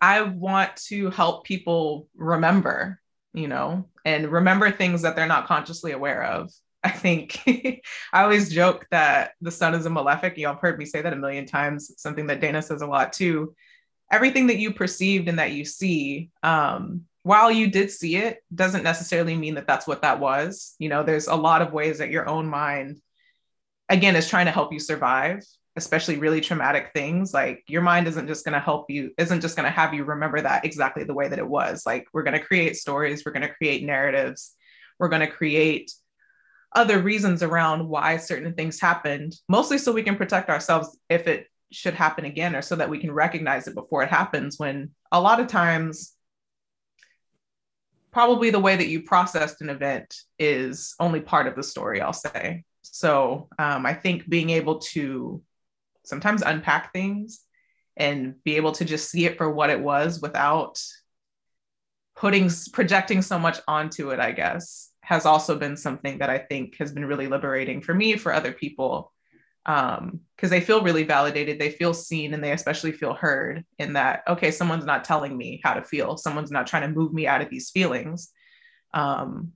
[0.00, 3.00] I want to help people remember,
[3.34, 6.52] you know, and remember things that they're not consciously aware of.
[6.84, 7.40] I think
[8.12, 10.38] I always joke that the sun is a malefic.
[10.38, 13.12] Y'all have heard me say that a million times, something that Dayna says a lot
[13.12, 13.54] too.
[14.12, 18.82] Everything that you perceived and that you see, um, while you did see it doesn't
[18.82, 20.74] necessarily mean that that's what that was.
[20.78, 23.02] You know there's a lot of ways that your own mind
[23.90, 25.42] again is trying to help you survive
[25.76, 27.32] especially really traumatic things.
[27.32, 30.02] Like your mind isn't just going to help you isn't just going to have you
[30.04, 31.84] remember that exactly the way that it was.
[31.86, 34.54] Like we're going to create stories we're going to create narratives
[34.98, 35.92] we're going to create
[36.74, 41.46] other reasons around why certain things happened mostly so we can protect ourselves if it
[41.70, 45.20] should happen again or so that we can recognize it before it happens when a
[45.20, 46.14] lot of times
[48.10, 52.12] probably the way that you processed an event is only part of the story, I'll
[52.12, 52.64] say.
[52.82, 55.42] So um, I think being able to
[56.04, 57.40] sometimes unpack things
[57.96, 60.80] and be able to just see it for what it was without
[62.16, 66.76] putting projecting so much onto it, I guess, has also been something that I think
[66.78, 69.12] has been really liberating for me, for other people,
[69.68, 73.92] because um, they feel really validated, they feel seen, and they especially feel heard in
[73.92, 77.26] that, okay, someone's not telling me how to feel, someone's not trying to move me
[77.26, 78.30] out of these feelings.
[78.94, 79.52] Um,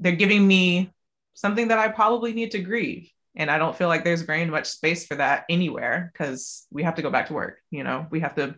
[0.00, 0.90] they're giving me
[1.34, 3.10] something that I probably need to grieve.
[3.36, 6.94] And I don't feel like there's very much space for that anywhere because we have
[6.94, 7.58] to go back to work.
[7.70, 8.54] You know, we have to,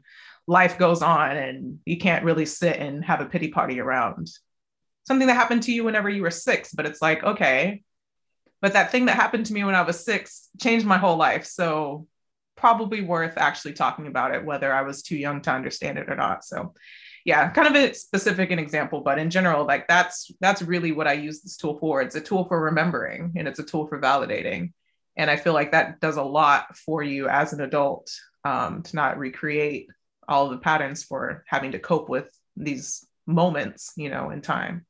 [0.46, 4.30] life goes on and you can't really sit and have a pity party around
[5.07, 6.72] something that happened to you whenever you were six.
[6.72, 7.83] But it's like, okay,
[8.61, 11.45] but that thing that happened to me when I was six changed my whole life.
[11.45, 12.07] So
[12.57, 16.17] probably worth actually talking about it, whether I was too young to understand it or
[16.17, 16.45] not.
[16.45, 16.73] So
[17.25, 21.09] yeah, kind of a specific an example, but in general, like that's that's really what
[21.09, 22.03] I use this tool for.
[22.03, 24.73] It's a tool for remembering and it's a tool for validating.
[25.17, 28.11] And I feel like that does a lot for you as an adult
[28.45, 29.88] um, to not recreate
[30.29, 34.87] all the patterns for having to cope with these moments, you know, in time.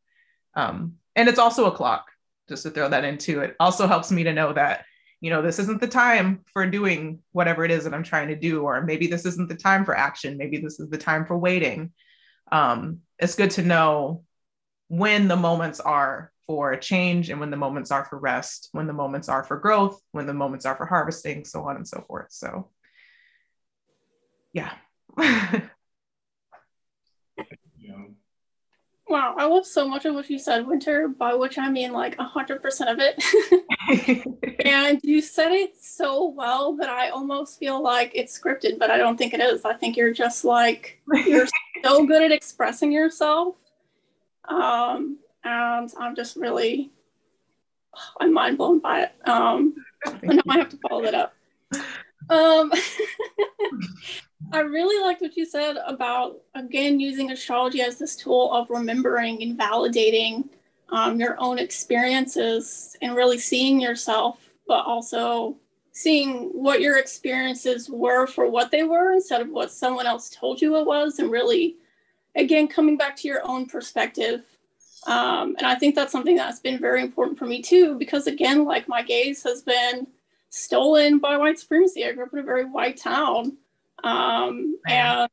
[0.56, 2.06] Um, and it's also a clock
[2.48, 4.84] just to throw that into it also helps me to know that
[5.20, 8.36] you know this isn't the time for doing whatever it is that i'm trying to
[8.36, 11.36] do or maybe this isn't the time for action maybe this is the time for
[11.36, 11.92] waiting.
[12.52, 14.24] Um, it's good to know
[14.88, 18.92] when the moments are for change and when the moments are for rest when the
[18.92, 22.26] moments are for growth when the moments are for harvesting so on and so forth.
[22.30, 22.70] So
[24.52, 24.72] yeah
[29.06, 32.16] Wow, I love so much of what you said, Wynter, by which I mean like
[32.16, 34.56] 100% of it.
[34.64, 38.96] and you said it so well that I almost feel like it's scripted, but I
[38.96, 39.66] don't think it is.
[39.66, 41.46] I think you're just like, you're
[41.82, 43.56] so good at expressing yourself.
[44.48, 46.90] Um, and I'm just really,
[48.20, 49.28] I'm mind blown by it.
[49.28, 49.74] Um,
[50.22, 51.34] now I have to follow that up.
[52.30, 52.72] Um,
[54.52, 59.42] I really liked what you said about, again, using astrology as this tool of remembering
[59.42, 60.48] and validating
[60.90, 64.38] um, your own experiences and really seeing yourself,
[64.68, 65.56] but also
[65.90, 70.60] seeing what your experiences were for what they were instead of what someone else told
[70.60, 71.76] you it was, and really,
[72.36, 74.44] again, coming back to your own perspective.
[75.06, 78.64] Um, and I think that's something that's been very important for me too, because again,
[78.64, 80.06] like my gaze has been
[80.50, 82.04] stolen by white supremacy.
[82.04, 83.56] I grew up in a very white town.
[84.02, 85.30] Um, and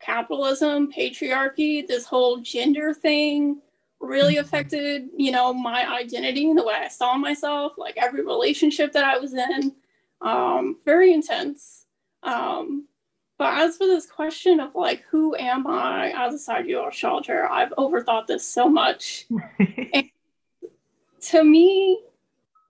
[0.00, 3.60] capitalism, patriarchy, this whole gender thing
[4.00, 4.44] really mm-hmm.
[4.44, 9.04] affected, you know, my identity and the way I saw myself, like every relationship that
[9.04, 9.72] I was in.
[10.20, 11.86] Um, very intense.
[12.22, 12.86] Um,
[13.38, 17.48] but as for this question of like, who am I as a astrologer?
[17.48, 19.26] I've overthought this so much.
[21.20, 22.00] to me,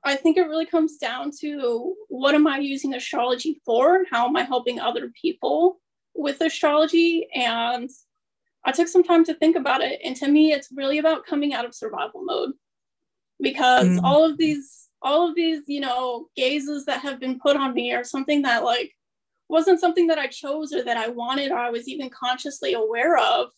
[0.06, 4.04] I think it really comes down to what am I using astrology for?
[4.10, 5.80] How am I helping other people
[6.14, 7.28] with astrology?
[7.34, 7.90] And
[8.64, 10.00] I took some time to think about it.
[10.04, 12.52] And to me, it's really about coming out of survival mode
[13.40, 14.00] because mm.
[14.02, 17.92] all of these, all of these, you know, gazes that have been put on me
[17.92, 18.92] are something that like
[19.48, 23.16] wasn't something that I chose or that I wanted or I was even consciously aware
[23.16, 23.48] of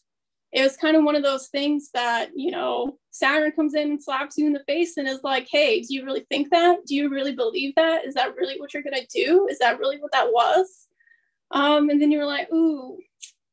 [0.52, 4.02] it was kind of one of those things that you know saturn comes in and
[4.02, 6.78] slaps you in the face and is like hey do you really think that?
[6.86, 8.04] Do you really believe that?
[8.04, 9.46] Is that really what you're going to do?
[9.48, 10.86] Is that really what that was?
[11.50, 12.98] Um and then you were like ooh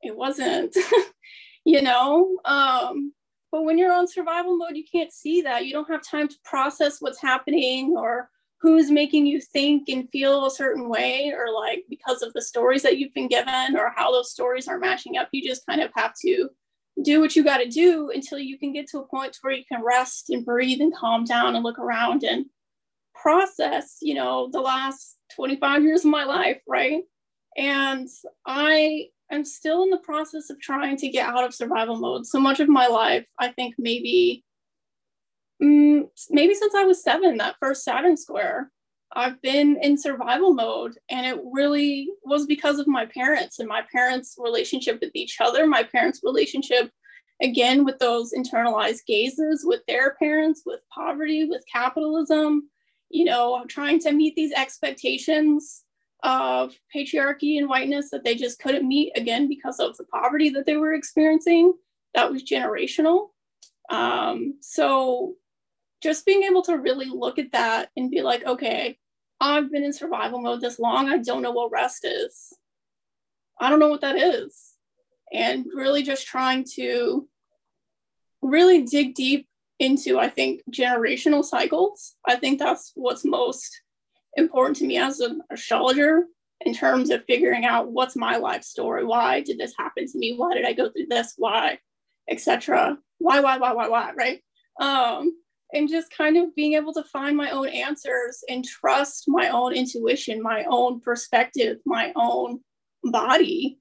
[0.02, 0.76] it wasn't
[1.66, 2.38] you know?
[2.46, 3.14] Um
[3.52, 5.66] but when you're on survival mode you can't see that.
[5.66, 8.30] You don't have time to process what's happening or
[8.62, 12.82] who's making you think and feel a certain way or like because of the stories
[12.82, 15.28] that you've been given or how those stories are matching up.
[15.32, 16.50] You just kind of have to
[17.04, 19.64] do what you got to do until you can get to a point where you
[19.70, 22.46] can rest and breathe and calm down and look around and
[23.14, 27.04] process you know the last 25 years of my life right?
[27.58, 28.08] And
[28.46, 32.26] i am still in the process of trying to get out of survival mode.
[32.26, 34.44] So much of my life i think maybe
[35.62, 38.72] mm, maybe since i was seven that first saturn square
[39.14, 40.98] I've been in survival mode.
[41.10, 45.66] And it really was because of my parents and my parents' relationship with each other,
[45.68, 46.92] my parents' relationship,
[47.42, 52.70] again, with those internalized gazes with their parents, with poverty, with capitalism,
[53.10, 55.84] you know, trying to meet these expectations
[56.24, 60.66] of patriarchy and whiteness that they just couldn't meet again because of the poverty that
[60.66, 61.74] they were experiencing.
[62.14, 63.30] That was generational.
[63.90, 65.36] Um, so
[66.02, 68.98] just being able to really look at that and be like, okay,
[69.40, 71.10] I've been in survival mode this long.
[71.10, 72.54] I don't know what rest is.
[73.60, 74.74] I don't know what that is.
[75.34, 77.28] And really just trying to
[78.42, 79.48] really dig deep
[79.80, 82.16] into, I think, generational cycles.
[82.26, 83.82] I think that's what's most
[84.38, 86.26] important to me as an astrologer
[86.62, 89.04] in terms of figuring out what's my life story.
[89.04, 90.36] Why did this happen to me?
[90.38, 91.34] Why did I go through this?
[91.38, 91.80] Why,
[92.30, 92.98] etc.
[93.18, 94.42] Why, why, why, why, why, right?
[94.80, 95.34] Um,
[95.74, 99.74] and just kind of being able to find my own answers and trust my own
[99.74, 102.60] intuition, my own perspective, my own
[103.04, 103.80] body.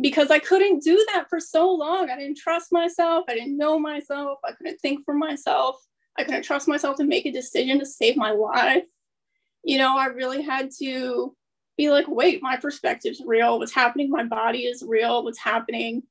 [0.00, 2.08] Because I couldn't do that for so long.
[2.08, 3.24] I didn't trust myself.
[3.28, 4.38] I didn't know myself.
[4.44, 5.76] I couldn't think for myself.
[6.18, 8.84] I couldn't trust myself to make a decision to save my life.
[9.64, 11.36] You know, I really had to
[11.76, 13.58] be like, wait, my perspective's real.
[13.58, 14.10] What's happening?
[14.10, 15.24] My body is real.
[15.24, 16.02] What's happening?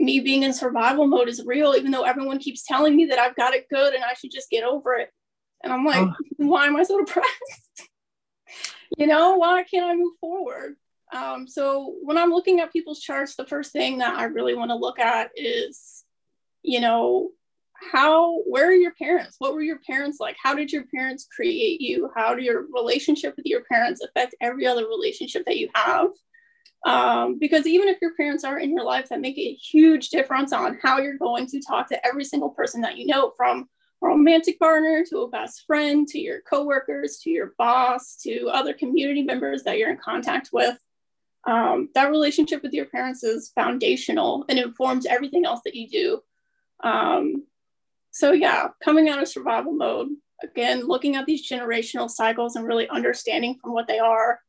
[0.00, 3.36] Me being in survival mode is real, even though everyone keeps telling me that I've
[3.36, 5.10] got it good and I should just get over it.
[5.62, 6.14] And I'm like, oh.
[6.38, 7.88] why am I so depressed?
[8.96, 10.76] you know, why can't I move forward?
[11.12, 14.70] Um, so when I'm looking at people's charts, the first thing that I really want
[14.70, 16.04] to look at is,
[16.62, 17.30] you know,
[17.92, 19.36] how, where are your parents?
[19.38, 20.36] What were your parents like?
[20.42, 22.10] How did your parents create you?
[22.14, 26.10] How do your relationship with your parents affect every other relationship that you have?
[26.86, 30.52] Um, because even if your parents aren't in your life, that make a huge difference
[30.52, 33.68] on how you're going to talk to every single person that you know, from
[34.02, 38.72] a romantic partner to a best friend to your coworkers to your boss to other
[38.72, 40.78] community members that you're in contact with.
[41.46, 46.20] Um, that relationship with your parents is foundational and informs everything else that you do.
[46.82, 47.44] Um,
[48.10, 50.08] so yeah, coming out of survival mode,
[50.42, 54.40] again, looking at these generational cycles and really understanding from what they are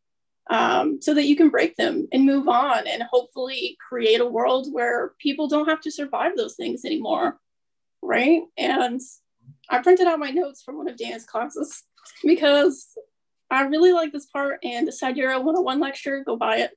[0.52, 4.68] um, so that you can break them and move on and hopefully create a world
[4.72, 7.40] where people don't have to survive those things anymore.
[8.02, 8.42] Right.
[8.58, 9.00] And
[9.70, 11.84] I printed out my notes from one of Dayna's classes
[12.24, 12.90] because
[13.50, 16.72] I really like this part and the Sidereal 101 lecture, go buy it.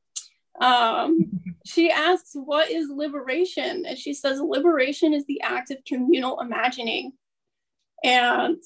[0.63, 1.19] Um,
[1.67, 3.85] she asks, What is liberation?
[3.87, 7.13] And she says, Liberation is the act of communal imagining.
[8.05, 8.59] And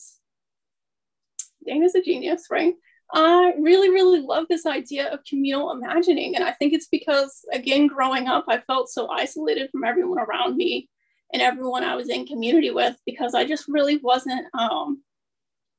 [1.66, 2.74] Dayna's a genius, right?
[3.14, 6.34] I really, really love this idea of communal imagining.
[6.34, 10.56] And I think it's because, again, growing up, I felt so isolated from everyone around
[10.56, 10.88] me
[11.32, 15.02] and everyone I was in community with because I just really wasn't um,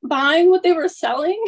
[0.02, 1.40] buying what they were selling.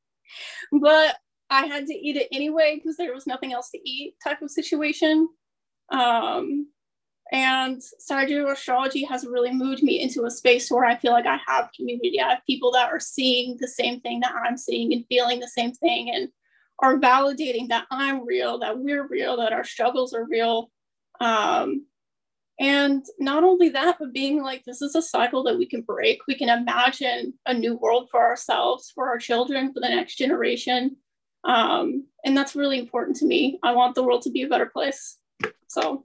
[0.80, 1.16] but
[1.50, 4.50] I had to eat it anyway because there was nothing else to eat type of
[4.50, 5.28] situation.
[5.90, 6.68] Um,
[7.32, 11.38] and Sagittarius astrology has really moved me into a space where I feel like I
[11.46, 12.20] have community.
[12.20, 15.48] I have people that are seeing the same thing that I'm seeing and feeling the
[15.48, 16.28] same thing and
[16.78, 20.70] are validating that I'm real, that we're real, that our struggles are real.
[21.20, 21.86] Um,
[22.60, 26.20] and not only that, but being like, this is a cycle that we can break.
[26.28, 30.96] We can imagine a new world for ourselves, for our children, for the next generation.
[31.44, 33.58] Um, and that's really important to me.
[33.62, 35.16] I want the world to be a better place.
[35.68, 36.04] So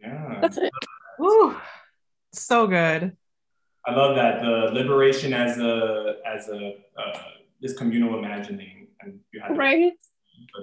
[0.00, 0.38] Yeah.
[0.40, 0.72] that's it.
[1.20, 1.56] Ooh,
[2.32, 3.16] so good.
[3.84, 7.18] I love that the liberation as a as a uh,
[7.60, 9.92] this communal imagining and you had Right?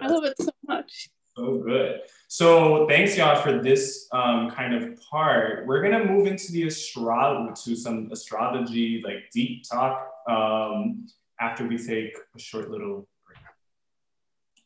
[0.02, 1.10] I love it so much.
[1.36, 2.02] so good.
[2.28, 5.66] So thanks y'all for this um, kind of part.
[5.68, 11.08] We're gonna move into the astrology to some astrology like deep talk um,
[11.40, 13.40] after we take a short little break.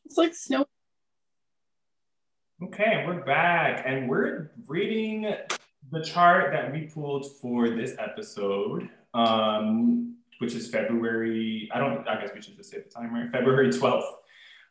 [0.06, 0.66] It's like snow.
[2.64, 5.34] Okay, we're back and we're reading
[5.91, 11.72] the chart that we pulled for this episode, um, which is February.
[11.74, 12.07] I don't.
[12.07, 13.32] I guess we should just say the time, right?
[13.32, 14.05] February twelfth.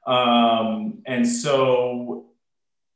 [0.06, 2.26] Um, and so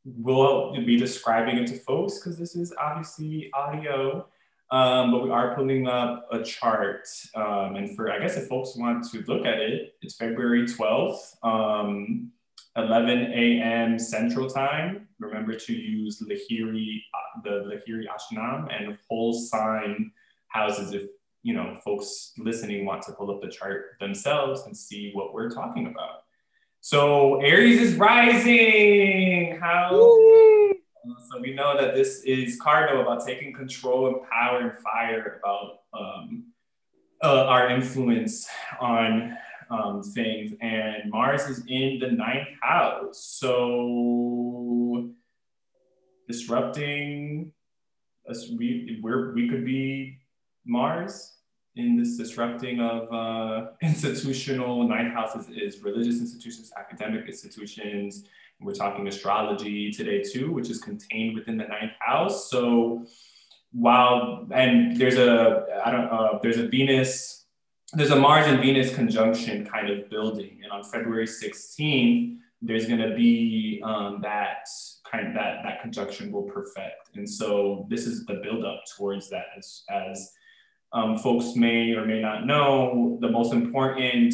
[0.04, 4.28] we'll be describing it to folks because this is obviously audio.
[4.70, 7.08] Um, but we are pulling up a chart.
[7.34, 11.36] Um, and for, I guess if folks want to look at it, it's February 12th,
[11.42, 12.30] um,
[12.76, 13.98] 11 a.m.
[13.98, 15.08] Central Time.
[15.18, 17.00] Remember to use Lahiri,
[17.44, 20.10] the Lahiri Ayanamsa and whole sign
[20.48, 21.04] houses if,
[21.42, 25.50] you know, folks listening want to pull up the chart themselves and see what we're
[25.50, 26.24] talking about.
[26.80, 29.58] So Aries is rising.
[29.60, 29.90] How?
[29.90, 35.80] So we know that this is Cardinal about taking control and power and fire about
[35.92, 36.44] um,
[37.22, 38.46] uh, our influence
[38.80, 39.36] on
[39.70, 40.52] um, things.
[40.60, 43.24] And Mars is in the ninth house.
[43.38, 45.10] So
[46.28, 47.52] disrupting
[48.28, 50.18] us, we, we're, we could be
[50.64, 51.32] Mars
[51.76, 58.24] in this disrupting of uh, institutional ninth houses is religious institutions, academic institutions,
[58.60, 62.50] we're talking astrology today too, which is contained within the ninth house.
[62.50, 63.04] So
[63.72, 67.43] while and there's a I don't uh, there's a Venus,
[67.92, 73.00] there's a Mars and Venus conjunction kind of building, and on February 16th, there's going
[73.00, 74.66] to be um, that
[75.10, 79.28] kind of that that conjunction will perfect, and so this is the build up towards
[79.30, 80.32] that as as
[80.94, 84.32] um, folks may or may not know, the most important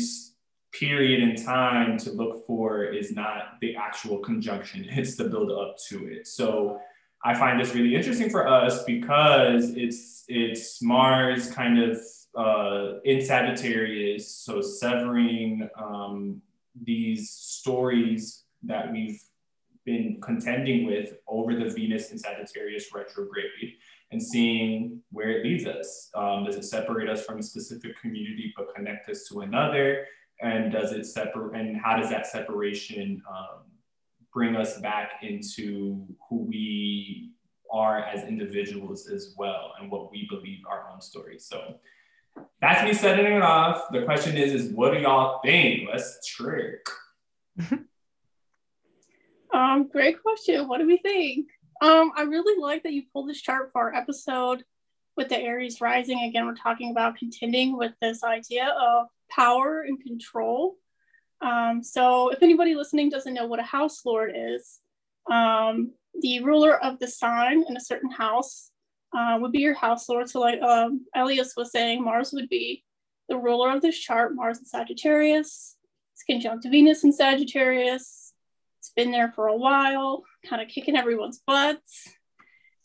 [0.73, 5.77] period in time to look for is not the actual conjunction, it's the build up
[5.89, 6.29] to it.
[6.29, 6.79] So
[7.25, 11.99] I find this really interesting for us because it's it's Mars kind of
[12.37, 16.41] uh, in Sagittarius, so severing um,
[16.81, 19.21] these stories that we've
[19.85, 23.75] been contending with over the Venus in Sagittarius retrograde
[24.13, 26.11] and seeing where it leads us.
[26.15, 30.07] Um, does it separate us from a specific community but connect us to another?
[30.41, 33.63] and does it separate and how does that separation um,
[34.33, 37.31] bring us back into who we
[37.73, 41.75] are as individuals as well and what we believe our own story so
[42.61, 46.87] that's me setting it off the question is is what do y'all think let's trick
[49.53, 50.69] Um, great question.
[50.69, 51.49] What do we think?
[51.83, 54.65] Um, I really like that you pulled this chart for our episode
[55.17, 56.23] with the Aries rising.
[56.23, 60.77] Again, we're talking about contending with this idea of power and control.
[61.41, 64.81] Um, so, if anybody listening doesn't know what a house lord is,
[65.31, 68.71] um, the ruler of the sign in a certain house
[69.17, 70.29] uh, would be your house lord.
[70.29, 72.85] So, like um, Elías was saying, Mars would be
[73.29, 75.77] the ruler of this chart, Mars in Sagittarius.
[76.15, 78.33] It's conjunct Venus in Sagittarius.
[78.81, 82.09] It's been there for a while, kind of kicking everyone's butts.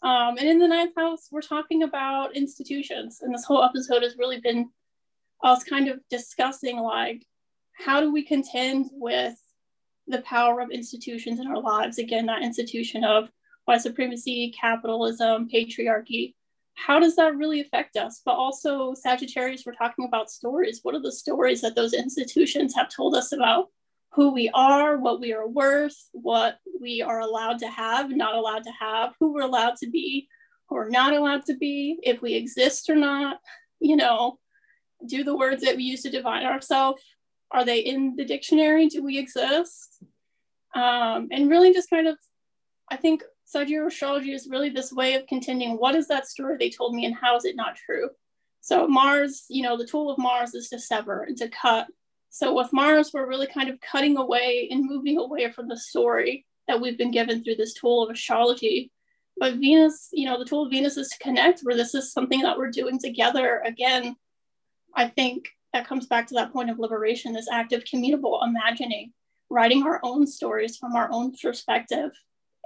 [0.02, 3.20] Um, and in the ninth house, we're talking about institutions.
[3.22, 4.70] And this whole episode has really been
[5.44, 7.26] us kind of discussing like,
[7.74, 9.36] how do we contend with
[10.08, 11.98] the power of institutions in our lives?
[11.98, 13.30] Again, that institution of
[13.66, 16.34] white supremacy, capitalism, patriarchy.
[16.76, 18.22] How does that really affect us?
[18.26, 20.80] But also, Sagittarius, we're talking about stories.
[20.84, 23.70] What are the stories that those institutions have told us about
[24.12, 28.64] who we are, what we are worth, what we are allowed to have, not allowed
[28.64, 30.28] to have, who we're allowed to be,
[30.70, 33.40] who we're not allowed to be, if we exist or not,
[33.80, 34.40] you know,
[35.06, 37.02] do the words that we use to define ourselves
[37.52, 38.88] Are they in the dictionary?
[38.88, 40.04] Do we exist?
[40.74, 42.18] Um, and really just kind of,
[42.90, 46.70] I think sidereal astrology is really this way of contending what is that story they
[46.70, 48.10] told me and how is it not true?
[48.62, 51.88] So Mars, you know, the tool of Mars is to sever and to cut.
[52.32, 56.46] So with Mars, we're really kind of cutting away and moving away from the story
[56.68, 58.92] that we've been given through this tool of astrology.
[59.38, 62.42] But Venus, you know, the tool of Venus is to connect, where this is something
[62.42, 63.62] that we're doing together.
[63.66, 64.16] Again,
[64.96, 69.14] I think that comes back to that point of liberation, this active commutable imagining,
[69.50, 72.12] writing our own stories from our own perspective.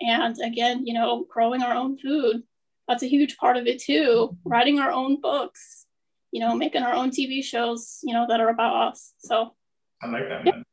[0.02, 2.44] And again, you know, growing our own food.
[2.88, 4.36] That's a huge part of it too.
[4.44, 5.86] Writing our own books,
[6.32, 9.14] you know, making our own TV shows, you know, that are about us.
[9.20, 9.54] So
[10.02, 10.46] I like that.
[10.46, 10.64] Man.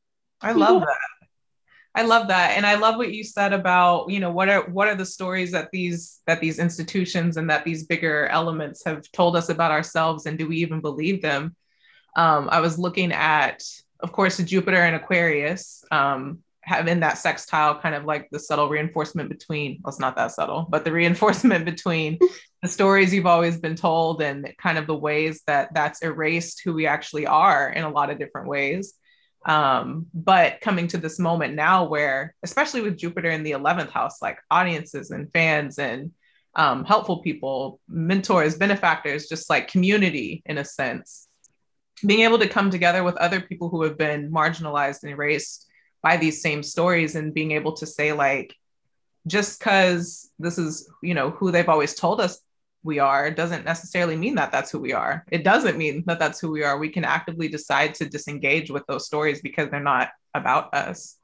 [0.40, 0.98] I love that.
[1.96, 2.56] I love that.
[2.56, 5.52] And I love what you said about, you know, what are what are the stories
[5.52, 10.26] that these that these institutions and that these bigger elements have told us about ourselves
[10.26, 11.56] and do we even believe them?
[12.14, 13.62] Um, I was looking at,
[14.00, 19.28] of course, Jupiter and Aquarius, um, having that sextile kind of like the subtle reinforcement
[19.28, 22.18] between, well, it's not that subtle, but the reinforcement between
[22.60, 26.74] the stories you've always been told and kind of the ways that that's erased who
[26.74, 28.94] we actually are in a lot of different ways.
[29.46, 34.20] Um, but coming to this moment now where, especially with Jupiter in the 11th house,
[34.20, 36.10] like audiences and fans and
[36.56, 41.28] um, helpful people, mentors, benefactors, just like community in a sense,
[42.04, 45.66] being able to come together with other people who have been marginalized and erased
[46.02, 48.54] by these same stories and being able to say, like,
[49.26, 52.40] just because this is, you know, who they've always told us
[52.84, 55.24] we are doesn't necessarily mean that that's who we are.
[55.32, 56.78] It doesn't mean that that's who we are.
[56.78, 61.16] We can actively decide to disengage with those stories because they're not about us.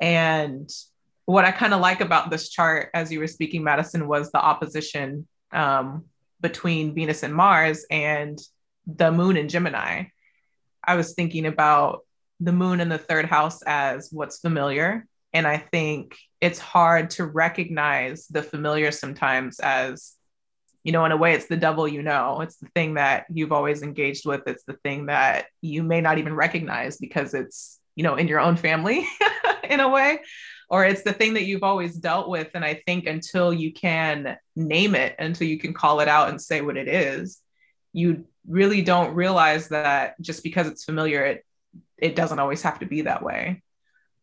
[0.00, 0.70] And
[1.26, 4.40] what I kind of like about this chart, as you were speaking, Madison, was the
[4.40, 6.06] opposition um,
[6.40, 8.38] between Venus and Mars and
[8.86, 10.04] the moon in Gemini.
[10.82, 12.05] I was thinking about
[12.40, 15.06] the moon in the third house as what's familiar.
[15.32, 20.16] And I think it's hard to recognize the familiar sometimes as
[20.86, 22.42] you know, in a way, it's the devil you know.
[22.42, 24.42] It's the thing that you've always engaged with.
[24.46, 28.38] It's the thing that you may not even recognize because it's, you know, in your
[28.38, 29.04] own family
[29.68, 30.20] in a way,
[30.70, 32.50] or it's the thing that you've always dealt with.
[32.54, 36.40] And I think until you can name it, until you can call it out and
[36.40, 37.40] say what it is,
[37.92, 41.44] you really don't realize that just because it's familiar, it
[41.98, 43.62] it doesn't always have to be that way.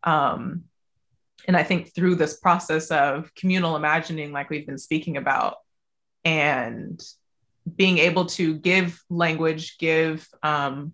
[0.04, 0.66] Um,
[1.48, 5.58] and I think through this process of communal imagining, like we've been speaking about,
[6.24, 7.02] and
[7.76, 10.94] being able to give language, give um,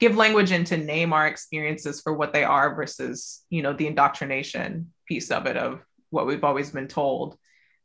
[0.00, 3.86] give language and to name our experiences for what they are versus you know the
[3.86, 7.36] indoctrination piece of it of what we've always been told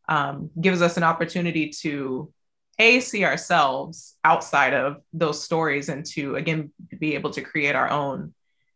[0.07, 2.31] um, gives us an opportunity to
[2.77, 7.89] a see ourselves outside of those stories and to again be able to create our
[7.89, 8.33] own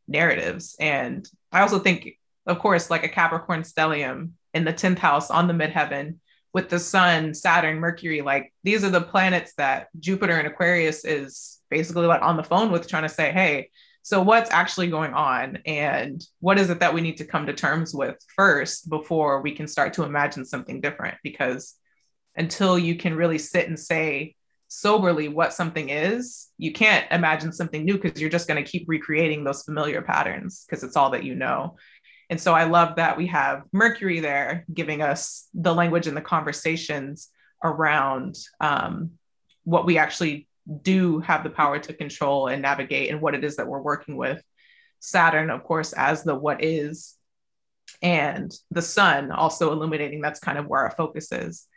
[0.07, 5.29] narratives and i also think of course like a capricorn stellium in the 10th house
[5.29, 6.15] on the midheaven
[6.53, 11.59] with the sun, Saturn, Mercury, like these are the planets that Jupiter and Aquarius is
[11.69, 13.69] basically like on the phone with trying to say, hey,
[14.01, 15.59] so what's actually going on?
[15.65, 19.51] And what is it that we need to come to terms with first before we
[19.51, 21.17] can start to imagine something different?
[21.21, 21.75] Because
[22.39, 24.35] until you can really sit and say
[24.69, 28.85] soberly what something is, you can't imagine something new because you're just going to keep
[28.87, 31.75] recreating those familiar patterns because it's all that you know.
[32.29, 36.21] And so I love that we have Mercury there giving us the language and the
[36.21, 37.29] conversations
[37.63, 39.11] around um,
[39.63, 40.47] what we actually
[40.83, 44.15] do have the power to control and navigate and what it is that we're working
[44.15, 44.41] with.
[44.99, 47.15] Saturn, of course, as the what is,
[48.01, 51.67] and the sun also illuminating that's kind of where our focus is.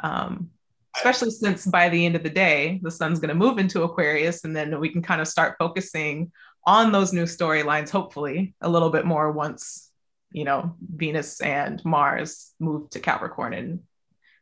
[0.00, 0.50] Um,
[0.96, 4.44] especially since by the end of the day, the sun's going to move into Aquarius,
[4.44, 6.32] and then we can kind of start focusing
[6.64, 9.86] on those new storylines, hopefully, a little bit more once
[10.30, 13.80] you know, Venus and Mars move to Capricorn and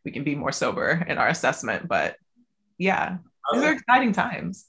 [0.04, 1.88] we can be more sober in our assessment.
[1.88, 2.16] But
[2.78, 3.18] yeah,
[3.52, 4.66] these are exciting times.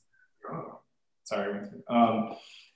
[1.24, 1.68] Sorry.
[1.90, 2.36] Um,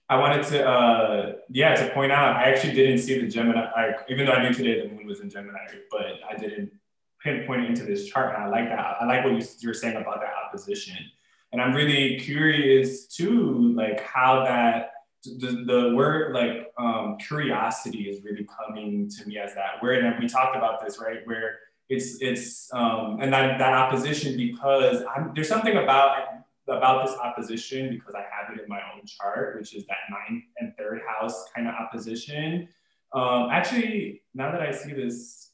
[0.10, 3.92] I wanted to, uh, yeah, to point out, I actually didn't see the Gemini, I,
[4.10, 5.60] even though I knew today the moon was in Gemini,
[5.92, 6.72] but I didn't
[7.24, 8.36] pinpoint into this chart.
[8.36, 8.96] And I like that.
[9.02, 10.98] I like what you, you're saying about that opposition.
[11.52, 14.92] And I'm really curious too, like how that
[15.24, 20.18] the, the word like um, curiosity is really coming to me as that word and
[20.20, 21.60] we talked about this right where
[21.90, 26.18] it's it's um, and that, that opposition because I'm, there's something about
[26.68, 30.44] about this opposition because I have it in my own chart which is that ninth
[30.60, 32.70] and third house kind of opposition
[33.14, 35.49] um, actually now that I see this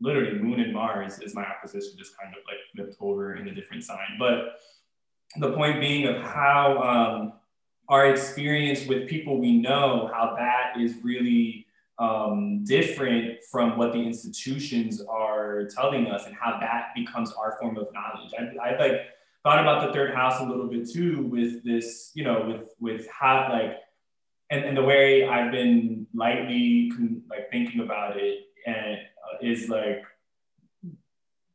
[0.00, 3.54] literally moon and Mars is my opposition just kind of like flipped over in a
[3.54, 4.56] different sign but
[5.36, 7.32] the point being of how um,
[7.88, 11.66] our experience with people we know, how that is really
[11.98, 17.76] um, different from what the institutions are telling us and how that becomes our form
[17.76, 18.32] of knowledge.
[18.38, 19.00] I, I like
[19.42, 23.06] thought about the third house a little bit too with this, you know, with with
[23.10, 23.76] how like
[24.50, 26.92] and, and the way I've been lightly
[27.28, 28.98] like thinking about it and
[29.42, 30.02] is like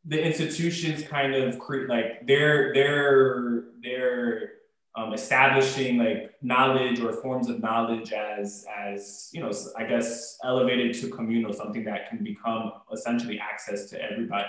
[0.05, 4.51] the institutions kind of create like they're they're they're
[4.95, 10.93] um, establishing like knowledge or forms of knowledge as as you know i guess elevated
[10.93, 14.45] to communal something that can become essentially access to everybody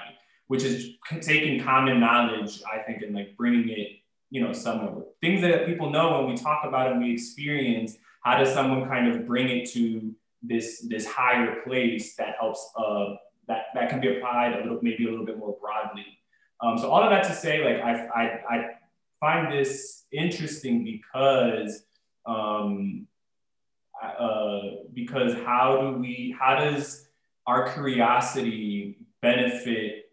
[0.46, 3.88] which is taking common knowledge i think and like bringing it
[4.30, 5.04] you know somewhere.
[5.20, 9.08] Things that people know when we talk about and we experience how does someone kind
[9.08, 13.14] of bring it to this this higher place that helps uh,
[13.48, 16.06] that that can be applied a little maybe a little bit more broadly.
[16.60, 18.64] Um, so all of that to say like I, I, I
[19.20, 21.84] find this interesting because
[22.24, 23.06] um,
[24.02, 24.60] uh,
[24.94, 27.08] because how do we how does
[27.46, 30.10] our curiosity benefit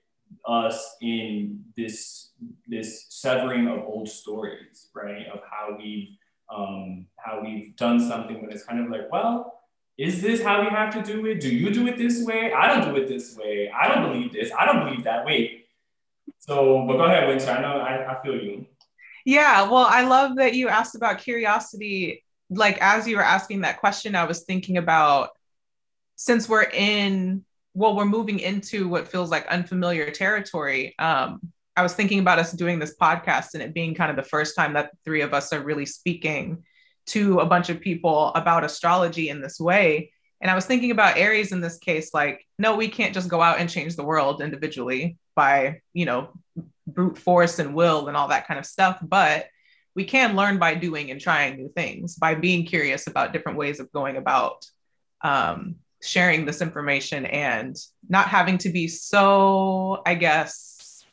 [0.47, 2.31] us in this
[2.67, 5.27] this severing of old stories right?
[5.33, 6.09] Of how we've
[6.53, 9.62] um, how we've done something when it's kind of like well
[9.97, 11.39] is this how we have to do it?
[11.39, 12.51] Do you do it this way?
[12.51, 13.69] I don't do it this way.
[13.69, 14.51] I don't believe this.
[14.57, 15.25] I don't believe that.
[15.25, 15.67] Wait.
[16.39, 17.49] So but go ahead Wynter.
[17.49, 18.65] I know i, I feel you.
[19.25, 22.23] Yeah, well, I love that you asked about curiosity.
[22.49, 25.29] Like, as you were asking that question, I was thinking about
[26.15, 30.93] since we're in, well, we're moving into what feels like unfamiliar territory.
[30.99, 31.39] Um,
[31.75, 34.55] I was thinking about us doing this podcast and it being kind of the first
[34.55, 36.63] time that the three of us are really speaking
[37.07, 40.11] to a bunch of people about astrology in this way.
[40.41, 43.41] And I was thinking about Aries in this case, like, no, we can't just go
[43.41, 46.29] out and change the world individually by, you know,
[46.85, 48.99] brute force and will and all that kind of stuff.
[49.01, 49.47] But
[49.95, 53.79] we can learn by doing and trying new things, by being curious about different ways
[53.79, 54.65] of going about
[55.21, 57.77] um, sharing this information and
[58.09, 61.05] not having to be so, I guess,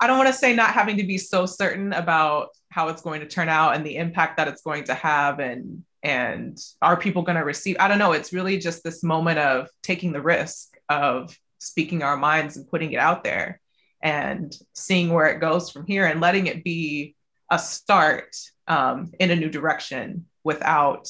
[0.00, 3.20] I don't want to say not having to be so certain about how it's going
[3.20, 7.22] to turn out and the impact that it's going to have and and are people
[7.22, 8.12] going to receive i don't know.
[8.12, 12.92] It's really just this moment of taking the risk of speaking our minds and putting
[12.92, 13.60] it out there
[14.00, 17.16] and seeing where it goes from here and letting it be
[17.50, 18.36] a start
[18.68, 21.08] um, in a new direction without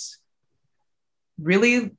[1.39, 1.91] really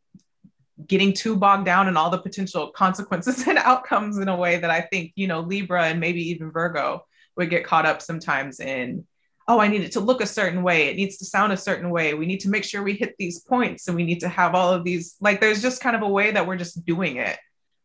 [0.87, 4.71] getting too bogged down in all the potential consequences and outcomes in a way that
[4.71, 7.05] I think, you know, Libra and maybe even Virgo
[7.37, 9.05] would get caught up sometimes in,
[9.49, 10.87] oh, I need it to look a certain way.
[10.87, 12.13] It needs to sound a certain way.
[12.13, 14.71] We need to make sure we hit these points and we need to have all
[14.71, 17.37] of these, like, there's just kind of a way that we're just doing it.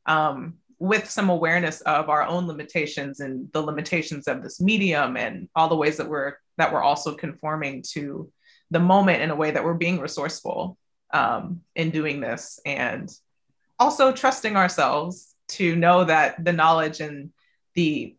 [0.05, 5.49] Um, with some awareness of our own limitations and the limitations of this medium and
[5.57, 8.31] all the ways that we're that we're also conforming to
[8.71, 10.77] the moment in a way that we're being resourceful
[11.13, 13.09] um, in doing this and
[13.79, 17.31] also trusting ourselves to know that the knowledge and
[17.75, 18.15] the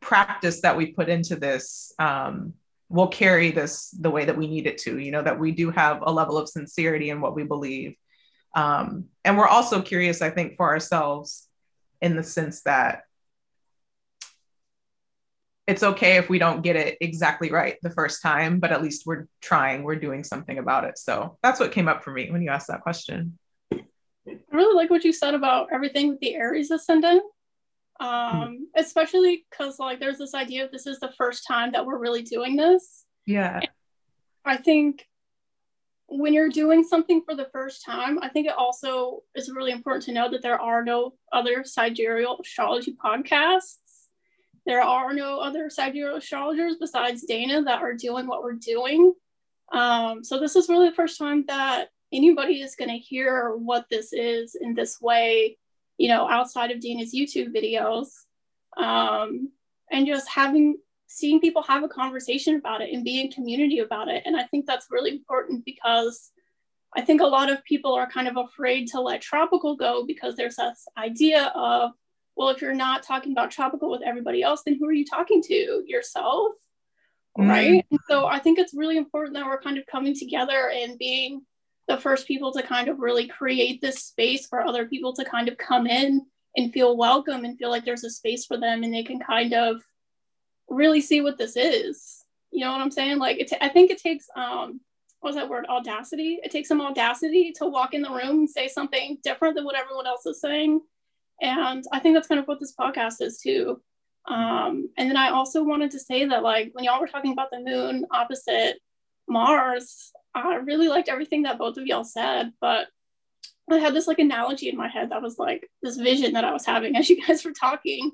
[0.00, 2.54] practice that we put into this um,
[2.88, 5.70] will carry this the way that we need it to you know that we do
[5.70, 7.94] have a level of sincerity in what we believe
[8.54, 11.48] um, and we're also curious i think for ourselves
[12.00, 13.02] in the sense that
[15.66, 19.04] it's okay if we don't get it exactly right the first time, but at least
[19.04, 20.96] we're trying, we're doing something about it.
[20.96, 23.38] So that's what came up for me when you asked that question.
[23.72, 23.80] I
[24.52, 27.22] really like what you said about everything with the Aries ascendant.
[27.98, 28.54] Um, mm-hmm.
[28.76, 32.22] especially because like there's this idea of this is the first time that we're really
[32.22, 33.04] doing this.
[33.24, 33.56] Yeah.
[33.56, 33.68] And
[34.44, 35.06] I think
[36.08, 40.04] when you're doing something for the first time, I think it also is really important
[40.04, 43.78] to know that there are no other sidereal astrology podcasts.
[44.66, 49.14] There are no other sidereal astrologers besides Dayna that are doing what we're doing.
[49.72, 53.86] Um, so this is really the first time that anybody is going to hear what
[53.90, 55.58] this is in this way,
[55.98, 58.08] you know, outside of Dayna's YouTube videos.
[58.76, 59.50] Um,
[59.90, 64.08] and just having seeing people have a conversation about it and be in community about
[64.08, 64.22] it.
[64.26, 66.32] And I think that's really important because
[66.94, 70.34] I think a lot of people are kind of afraid to let tropical go because
[70.34, 71.92] there's this idea of,
[72.36, 75.42] well, if you're not talking about tropical with everybody else, then who are you talking
[75.42, 75.84] to?
[75.86, 76.52] Yourself?
[77.38, 77.48] Mm.
[77.48, 77.86] Right.
[77.90, 81.42] And so I think it's really important that we're kind of coming together and being
[81.88, 85.48] the first people to kind of really create this space for other people to kind
[85.48, 86.26] of come in
[86.56, 89.52] and feel welcome and feel like there's a space for them and they can kind
[89.52, 89.82] of
[90.68, 92.24] really see what this is.
[92.50, 93.18] You know what I'm saying?
[93.18, 94.80] Like, it t- I think it takes um,
[95.20, 95.66] what's that word?
[95.68, 96.38] Audacity.
[96.42, 99.76] It takes some audacity to walk in the room and say something different than what
[99.76, 100.80] everyone else is saying.
[101.40, 103.80] And I think that's kind of what this podcast is too.
[104.26, 107.50] Um, and then I also wanted to say that, like, when y'all were talking about
[107.50, 108.78] the moon opposite
[109.28, 112.88] Mars, I really liked everything that both of y'all said, but
[113.70, 116.52] I had this like analogy in my head that was like this vision that I
[116.52, 118.12] was having as you guys were talking.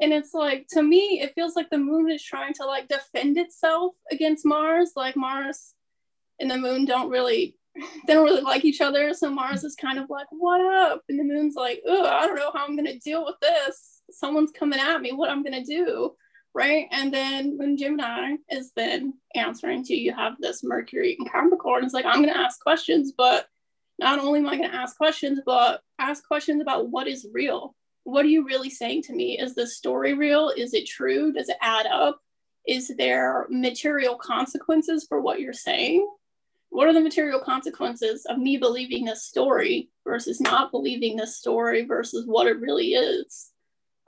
[0.00, 3.38] And it's like to me, it feels like the moon is trying to like defend
[3.38, 4.92] itself against Mars.
[4.96, 5.74] Like Mars
[6.40, 7.56] and the moon don't really
[8.06, 9.14] they don't really like each other.
[9.14, 11.02] So Mars is kind of like, what up?
[11.08, 14.02] And the moon's like, oh, I don't know how I'm gonna deal with this.
[14.10, 16.14] Someone's coming at me, what I'm gonna do.
[16.54, 16.86] Right.
[16.90, 21.94] And then when Gemini is then answering to you have this Mercury and Capricorn, it's
[21.94, 23.46] like, I'm gonna ask questions, but
[23.98, 27.74] not only am I gonna ask questions, but ask questions about what is real.
[28.04, 29.38] What are you really saying to me?
[29.38, 30.50] Is this story real?
[30.50, 31.32] Is it true?
[31.32, 32.20] Does it add up?
[32.66, 36.06] Is there material consequences for what you're saying?
[36.72, 41.84] what are the material consequences of me believing this story versus not believing this story
[41.84, 43.50] versus what it really is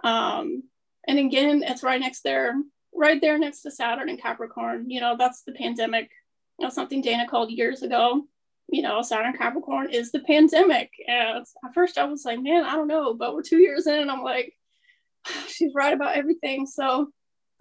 [0.02, 0.62] um,
[1.08, 2.54] and again it's right next there
[2.94, 4.88] right there next to saturn and capricorn.
[4.88, 6.10] You know that's the pandemic.
[6.58, 8.22] You know something Dayna called years ago.
[8.68, 10.90] You know saturn capricorn is the pandemic.
[11.06, 13.94] And at first i was like man i don't know but we're two years in
[13.94, 14.54] and i'm like
[15.48, 16.66] she's right about everything.
[16.66, 17.10] So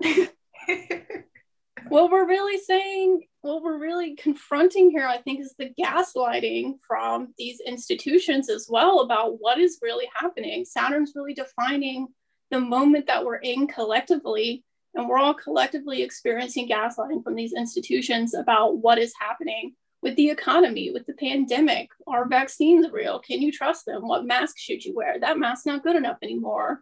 [1.88, 7.34] what we're really saying what we're really confronting here, I think, is the gaslighting from
[7.38, 10.64] these institutions as well about what is really happening.
[10.64, 12.08] Saturn's really defining
[12.54, 18.34] the moment that we're in collectively, and we're all collectively experiencing gaslighting from these institutions
[18.34, 21.90] about what is happening with the economy, with the pandemic.
[22.08, 23.20] Are vaccines real?
[23.20, 24.08] Can you trust them?
[24.08, 25.20] What mask should you wear?
[25.20, 26.82] That mask's not good enough anymore.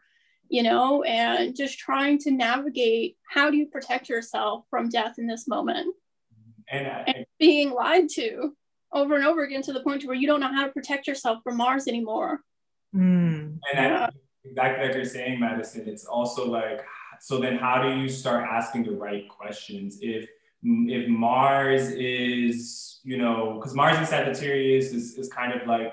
[0.50, 5.26] You know, and just trying to navigate how do you protect yourself from death in
[5.26, 5.96] this moment?
[6.72, 8.56] and, uh, and being lied to
[8.94, 11.40] over and over again to the point where you don't know how to protect yourself
[11.44, 12.42] from Mars anymore.
[12.96, 13.60] Mm.
[13.72, 14.10] And yeah.
[14.44, 16.82] Exactly like you're saying, Madison, it's also like,
[17.20, 20.00] so then how do you start asking the right questions?
[20.02, 20.28] If
[20.64, 25.92] if Mars is, you know, because Mars in Sagittarius is, is kind of like,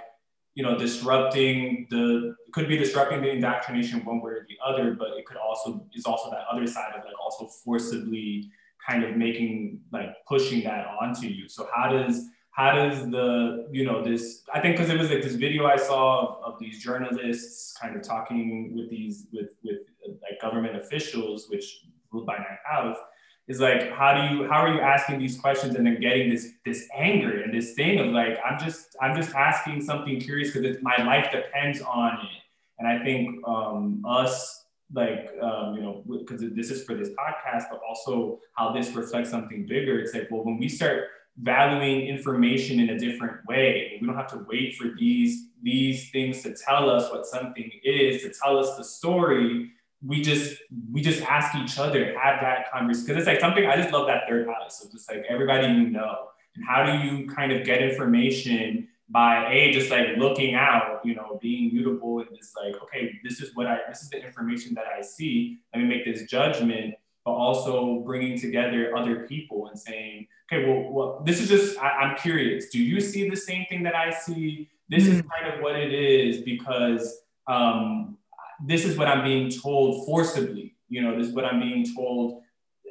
[0.54, 5.08] you know, disrupting the could be disrupting the indoctrination one way or the other, but
[5.16, 8.50] it could also is also that other side of like also forcibly
[8.86, 11.48] kind of making like pushing that onto you.
[11.48, 12.24] So how does
[12.58, 15.76] how does the you know this i think because it was like this video i
[15.76, 19.78] saw of, of, these journalists kind of talking with these with with
[20.24, 22.98] like government officials which ruled by ninth house
[23.46, 26.48] is like how do you how are you asking these questions and then getting this
[26.64, 30.76] this anger and this thing of like i'm just i'm just asking something curious because
[30.82, 32.42] my life depends on it.
[32.80, 37.64] And i think um us like um, you know because this is for this podcast
[37.70, 41.08] but also how this reflects something bigger it's like well when we start
[41.40, 43.98] valuing information in a different way.
[44.00, 48.22] We don't have to wait for these these things to tell us what something is
[48.22, 49.72] to tell us the story.
[50.04, 50.60] We just
[50.92, 54.06] we just ask each other have that conversation because it's like something i just love
[54.06, 54.80] that third house.
[54.80, 56.28] So just like everybody you know.
[56.54, 61.14] And how do you kind of get information by a just like looking out, you
[61.14, 64.74] know, being mutable and just like, okay, this is what I, this is the information
[64.74, 65.58] that I see.
[65.72, 66.94] Let me make this judgment,
[67.28, 72.08] but also bringing together other people and saying, okay, well, well this is just, I,
[72.08, 72.70] am curious.
[72.70, 74.70] Do you see the same thing that I see?
[74.88, 75.16] This mm-hmm.
[75.16, 78.16] is kind of what it is because um,
[78.64, 80.74] this is what I'm being told forcibly.
[80.88, 82.40] You know, this is what I'm being told,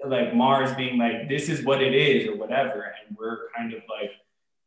[0.05, 2.93] like Mars being like, this is what it is or whatever.
[3.07, 4.11] And we're kind of like,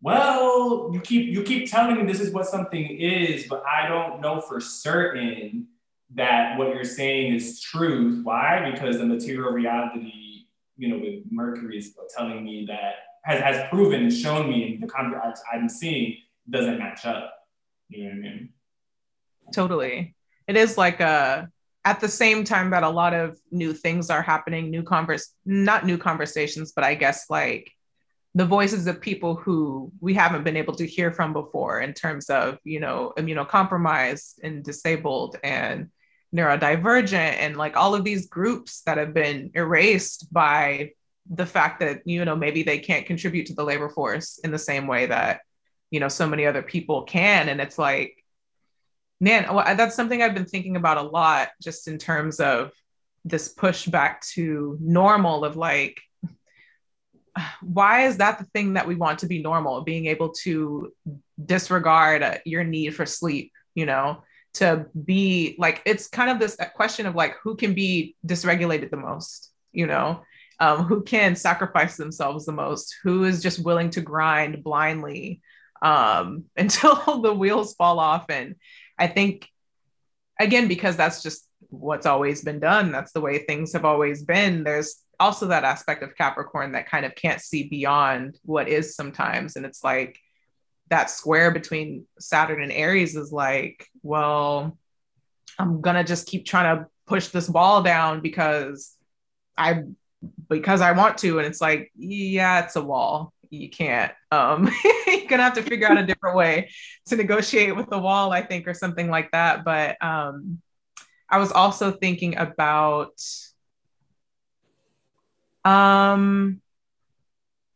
[0.03, 4.21] well, you keep you keep telling me this is what something is, but I don't
[4.21, 5.69] know for certain
[6.15, 8.25] that what you're saying is truth.
[8.25, 8.71] Why?
[8.71, 10.47] Because the material reality,
[10.77, 12.95] you know, with Mercury is telling me that
[13.25, 16.17] has, has proven and shown me the contracts I'm seeing
[16.49, 17.33] doesn't match up.
[17.89, 18.49] You know what I mean?
[19.53, 20.15] Totally.
[20.47, 21.49] It is like a
[21.85, 25.87] at the same time that a lot of new things are happening, new converse, not
[25.87, 27.71] new conversations, but I guess like
[28.35, 32.31] the voices of people who we haven't been able to hear from before in terms
[32.31, 35.89] of you know immunocompromised and disabled and
[36.35, 40.93] neurodivergent and like all of these groups that have been erased by
[41.29, 44.59] the fact that you know maybe they can't contribute to the labor force in the
[44.59, 45.41] same way that
[45.91, 47.49] you know so many other people can.
[47.49, 48.17] And it's like
[49.21, 49.45] man
[49.77, 52.73] that's something i've been thinking about a lot just in terms of
[53.25, 56.01] this push back to normal of like
[57.63, 59.83] why is that the thing that we want to be normal?
[59.83, 60.93] Being able to
[61.45, 64.23] disregard uh, your need for sleep you know
[64.55, 68.97] to be like it's kind of this question of like who can be dysregulated the
[68.97, 70.23] most you know?
[70.59, 72.97] Um, who can sacrifice themselves the most?
[73.05, 75.41] Who is just willing to grind blindly
[75.81, 78.27] um, until the wheels fall off?
[78.29, 78.57] And
[78.99, 79.49] i think
[80.39, 84.63] again because that's just what's always been done that's the way things have always been
[84.65, 89.55] there's also that aspect of Capricorn that kind of can't see beyond what is sometimes.
[89.55, 90.19] And it's like
[90.91, 94.77] that square between Saturn and Aries is like, well,
[95.59, 98.97] I'm gonna just keep trying to push this ball down because
[99.57, 99.85] I
[100.49, 101.39] because I want to.
[101.39, 103.33] And it's like, yeah, it's a wall.
[103.51, 104.13] You can't.
[104.31, 104.71] Um,
[105.07, 106.71] you're gonna have to figure out a different way
[107.07, 109.65] to negotiate with the wall, I think, or something like that.
[109.65, 110.61] But um,
[111.29, 113.13] I was also thinking about
[115.65, 116.61] um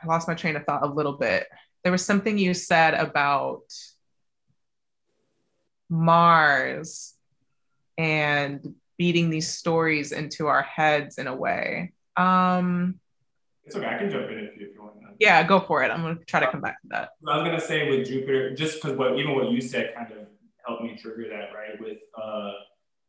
[0.03, 1.47] I lost my train of thought a little bit.
[1.85, 3.63] There was something you said about
[5.91, 7.15] Mars
[7.99, 11.93] and beating these stories into our heads in a way.
[12.17, 13.01] Um
[13.67, 13.87] it's okay.
[13.87, 14.95] I can jump in if you, if you want.
[15.19, 15.91] Yeah, go for it.
[15.91, 17.11] I'm gonna try to come back to that.
[17.27, 20.27] I was gonna say with Jupiter, just because what even what you said kind of
[20.67, 21.81] helped me trigger that, right?
[21.81, 22.53] With uh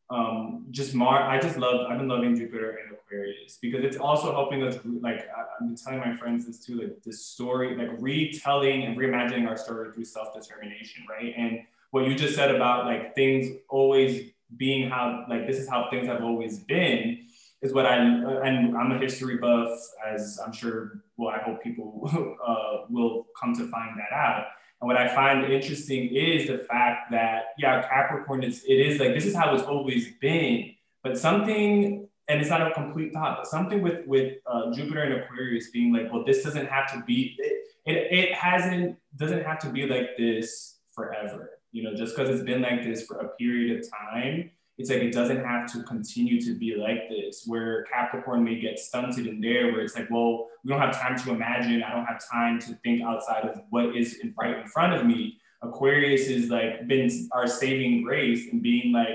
[0.09, 4.31] um, just Mar, I just love, I've been loving Jupiter and Aquarius because it's also
[4.31, 8.83] helping us, like, I've been telling my friends this too, like, this story, like, retelling
[8.83, 11.33] and reimagining our story through self determination, right?
[11.35, 15.87] And what you just said about, like, things always being how, like, this is how
[15.89, 17.25] things have always been
[17.61, 19.69] is what I, and I'm a history buff,
[20.07, 24.45] as I'm sure, well, I hope people uh, will come to find that out
[24.85, 29.15] and what I find interesting is the fact that, yeah, Capricorn is, it is like,
[29.15, 33.47] this is how it's always been, but something, and it's not a complete thought, but
[33.47, 37.35] something with, with uh, Jupiter and Aquarius being like, well, this doesn't have to be,
[37.39, 41.49] it, it, it hasn't, doesn't have to be like this forever.
[41.71, 45.01] You know, just because it's been like this for a period of time, it's like
[45.01, 49.39] it doesn't have to continue to be like this where capricorn may get stunted in
[49.39, 51.83] there where it's like well we don't have time to imagine.
[51.83, 55.05] I don't have time to think outside of what is in, right in front of
[55.05, 55.37] me.
[55.61, 59.09] Aquarius is like been our saving grace and being like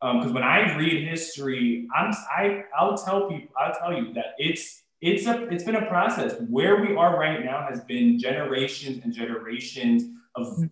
[0.00, 4.34] because um, when i read history i'm i i'll tell people i'll tell you that
[4.38, 6.34] it's it's a it's been a process.
[6.48, 10.70] Where we are right now has been generations and generations of, of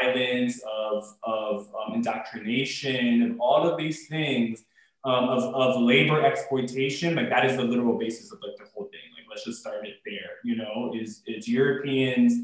[0.00, 4.64] violence, of, of um, indoctrination, and all of these things
[5.04, 7.14] um, of, of labor exploitation.
[7.14, 9.00] Like that is the literal basis of like the whole thing.
[9.16, 10.30] Like let's just start it there.
[10.44, 12.34] You know, is it's Europeans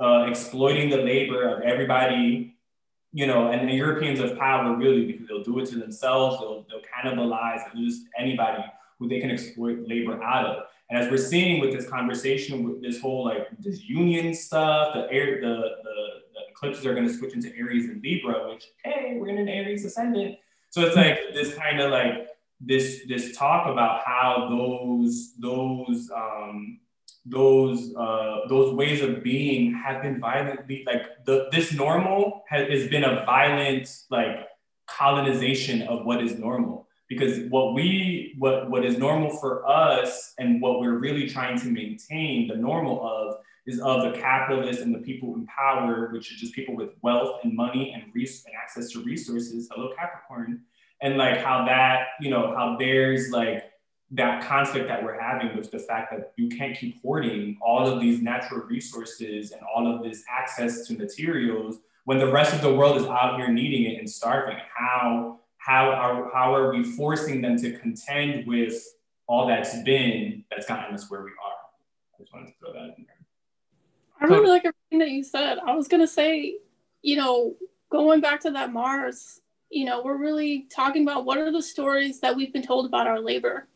[0.00, 2.52] uh, exploiting the labor of everybody.
[3.12, 6.38] You know, and the Europeans of power really because they'll do it to themselves.
[6.40, 8.62] They'll they'll cannibalize and just anybody
[8.98, 10.62] who they can exploit labor out of.
[10.88, 15.10] And as we're seeing with this conversation, with this whole like this union stuff, the
[15.10, 16.06] air, the, the
[16.56, 19.84] eclipses are going to switch into Aries and Libra, which hey, we're in an Aries
[19.84, 20.36] ascendant.
[20.70, 22.28] So it's like this kind of like
[22.60, 26.80] this this talk about how those those um,
[27.24, 32.88] those uh, those ways of being have been violently like the this normal has, has
[32.88, 34.48] been a violent like
[34.86, 40.62] colonization of what is normal because what we what what is normal for us and
[40.62, 43.36] what we're really trying to maintain the normal of
[43.66, 47.40] is of the capitalists and the people in power which are just people with wealth
[47.42, 50.60] and money and, res- and access to resources hello capricorn
[51.02, 53.64] and like how that you know how there's like
[54.12, 58.00] that conflict that we're having with the fact that you can't keep hoarding all of
[58.00, 62.72] these natural resources and all of this access to materials when the rest of the
[62.72, 67.40] world is out here needing it and starving how how are how are we forcing
[67.40, 68.80] them to contend with
[69.26, 72.14] all that's been that's gotten us where we are?
[72.14, 73.15] I just wanted to throw that in there.
[74.20, 75.58] I really like everything that you said.
[75.58, 76.56] I was gonna say,
[77.02, 77.54] you know,
[77.90, 79.40] going back to that Mars,
[79.70, 83.06] you know, we're really talking about what are the stories that we've been told about
[83.06, 83.68] our labor,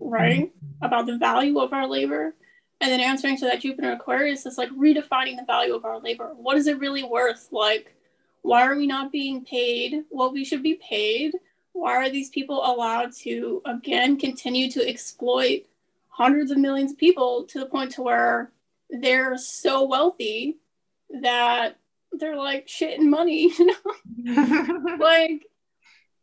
[0.00, 0.46] right?
[0.46, 0.84] Mm-hmm.
[0.84, 2.34] About the value of our labor.
[2.80, 6.32] And then answering to that Jupiter Aquarius is like redefining the value of our labor.
[6.36, 7.48] What is it really worth?
[7.50, 7.94] Like,
[8.42, 11.34] why are we not being paid what we should be paid?
[11.72, 15.62] Why are these people allowed to, again, continue to exploit
[16.08, 18.50] hundreds of millions of people to the point to where
[19.00, 20.58] they're so wealthy
[21.22, 21.78] that
[22.12, 24.96] they're like shit and money, you know?
[24.98, 25.46] like,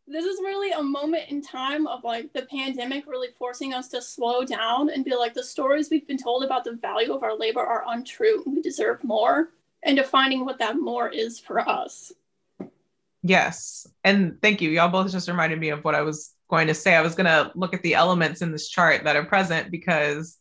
[0.07, 4.01] this is really a moment in time of like the pandemic really forcing us to
[4.01, 7.37] slow down and be like the stories we've been told about the value of our
[7.37, 9.51] labor are untrue we deserve more
[9.83, 12.11] and defining what that more is for us.
[13.23, 13.87] Yes.
[14.03, 14.69] And thank you.
[14.69, 16.95] Y'all both just reminded me of what I was going to say.
[16.95, 20.37] I was going to look at the elements in this chart that are present because,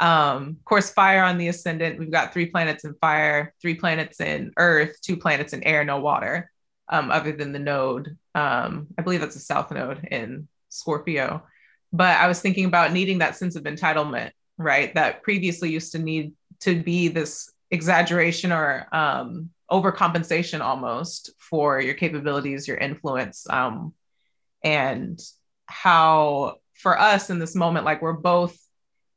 [0.00, 4.18] um, of course, fire on the ascendant, we've got three planets in fire, three planets
[4.20, 6.50] in earth, two planets in air, no water,
[6.88, 8.16] um, other than the node.
[8.34, 11.44] Um, I believe that's a south node in Scorpio.
[11.92, 14.94] But I was thinking about needing that sense of entitlement, right?
[14.94, 21.94] That previously used to need to be this exaggeration or um, overcompensation almost for your
[21.94, 23.92] capabilities, your influence, um,
[24.64, 25.20] and
[25.66, 28.58] how for us in this moment, like we're both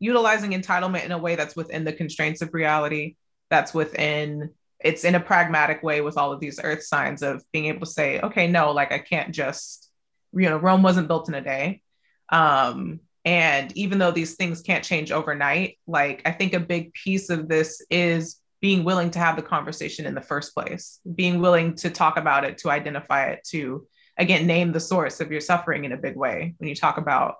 [0.03, 3.15] utilizing entitlement in a way that's within the constraints of reality,
[3.49, 4.49] that's within
[4.79, 7.85] it's in a pragmatic way with all of these earth signs of being able to
[7.85, 9.89] say, okay, no, like I can't just,
[10.33, 11.81] you know, Rome wasn't built in a day.
[12.27, 17.29] Um, and even though these things can't change overnight, like I think a big piece
[17.29, 21.75] of this is being willing to have the conversation in the first place, being willing
[21.75, 23.87] to talk about it, to identify it, to
[24.17, 26.55] again name the source of your suffering in a big way.
[26.57, 27.35] When you talk about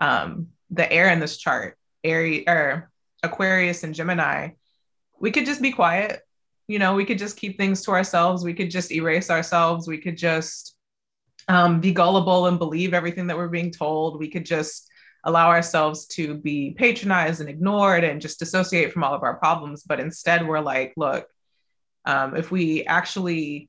[0.00, 1.78] um, the air in this chart,
[2.10, 2.90] Aries or
[3.22, 4.50] Aquarius and Gemini,
[5.20, 6.22] we could just be quiet.
[6.66, 8.44] You know, we could just keep things to ourselves.
[8.44, 9.88] We could just erase ourselves.
[9.88, 10.76] We could just
[11.48, 14.18] um, be gullible and believe everything that we're being told.
[14.18, 14.88] We could just
[15.24, 19.82] allow ourselves to be patronized and ignored and just dissociate from all of our problems.
[19.82, 21.26] But instead, we're like, look,
[22.04, 23.68] um, if we actually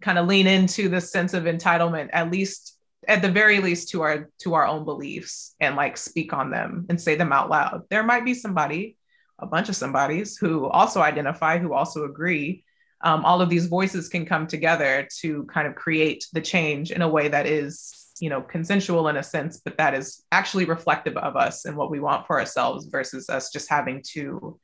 [0.00, 4.02] kind of lean into this sense of entitlement, at least at the very least to
[4.02, 7.82] our to our own beliefs and like speak on them and say them out loud.
[7.90, 8.96] There might be somebody
[9.38, 12.64] a bunch of somebodies who also identify who also agree.
[13.00, 17.02] Um, all of these voices can come together to kind of create the change in
[17.02, 21.16] a way that is you know consensual in a sense but that is actually reflective
[21.16, 24.58] of us and what we want for ourselves versus us just having to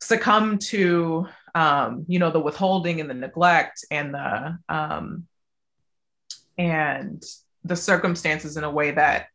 [0.00, 5.26] succumb to um, you know the withholding and the neglect and the um,
[6.58, 7.22] and
[7.64, 9.26] the circumstances in a way that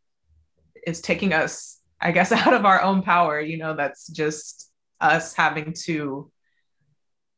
[0.85, 5.33] is taking us i guess out of our own power you know that's just us
[5.33, 6.31] having to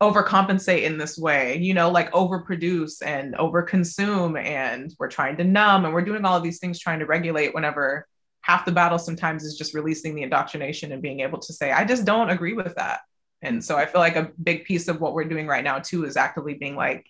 [0.01, 5.86] overcompensate in this way, you know, like overproduce and overconsume, and we're trying to numb
[5.86, 8.07] and we're doing all of these things trying to regulate whenever
[8.41, 11.86] half the battle sometimes is just releasing the indoctrination and being able to say, I
[11.86, 13.01] just don't agree with that.
[13.43, 16.05] And so I feel like a big piece of what we're doing right now, too,
[16.05, 17.05] is actively being like,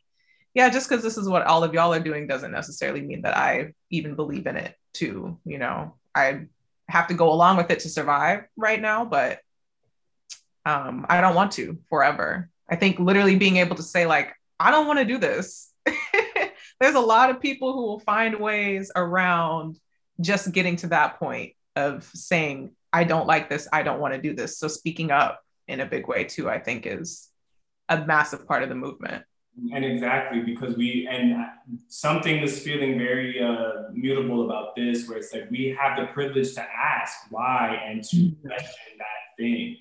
[0.53, 3.37] yeah, just because this is what all of y'all are doing doesn't necessarily mean that
[3.37, 5.37] I even believe in it, too.
[5.45, 6.47] You know, I
[6.89, 9.39] have to go along with it to survive right now, but
[10.65, 12.49] um, I don't want to forever.
[12.69, 15.71] I think literally being able to say, like, I don't want to do this.
[16.79, 19.79] There's a lot of people who will find ways around
[20.19, 23.67] just getting to that point of saying, I don't like this.
[23.71, 24.57] I don't want to do this.
[24.57, 27.29] So speaking up in a big way, too, I think is
[27.89, 29.23] a massive part of the movement.
[29.73, 31.45] And exactly because we, and
[31.87, 36.55] something is feeling very uh, mutable about this, where it's like we have the privilege
[36.55, 38.47] to ask why and to mm-hmm.
[38.47, 39.77] question that thing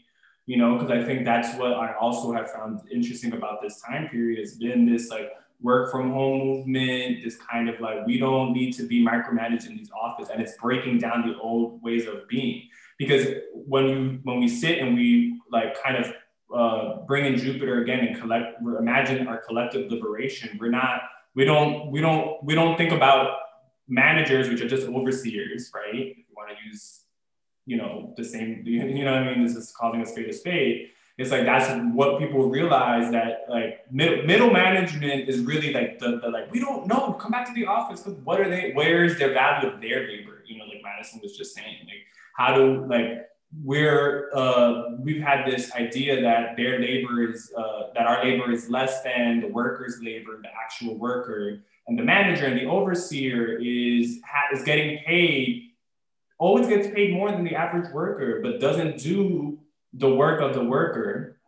[0.51, 4.09] you know, because I think that's what I also have found interesting about this time
[4.09, 8.53] period has been this like work from home movement, this kind of like we don't
[8.53, 12.27] need to be micromanaged in these office, and it's breaking down the old ways of
[12.29, 12.69] being.
[12.99, 16.13] Because when you when we sit and we like kind of
[16.55, 21.03] uh, bring in Jupiter again and collect imagine our collective liberation, we're not
[21.35, 23.39] we don't we don't we don't think about
[23.89, 25.95] managers which are just overseers, right?
[25.95, 27.01] If you want to use
[27.71, 29.47] you know, the same, you know what I mean?
[29.47, 30.89] This is calling a spade a spade.
[31.19, 36.19] It's like that's what people realize that like middle, middle management is really like the,
[36.19, 39.19] the like we don't know come back to the office because what are they where's
[39.19, 42.07] their value of their labor you know like Madison was just saying like
[42.39, 43.29] how do like
[43.65, 48.71] we're uh, we've had this idea that their labor is uh, that our labor is
[48.71, 54.21] less than the worker's labor, the actual worker, and the manager and the overseer is
[54.25, 55.71] ha- is getting paid
[56.41, 59.59] always gets paid more than the average worker, but doesn't do
[59.93, 61.39] the work of the worker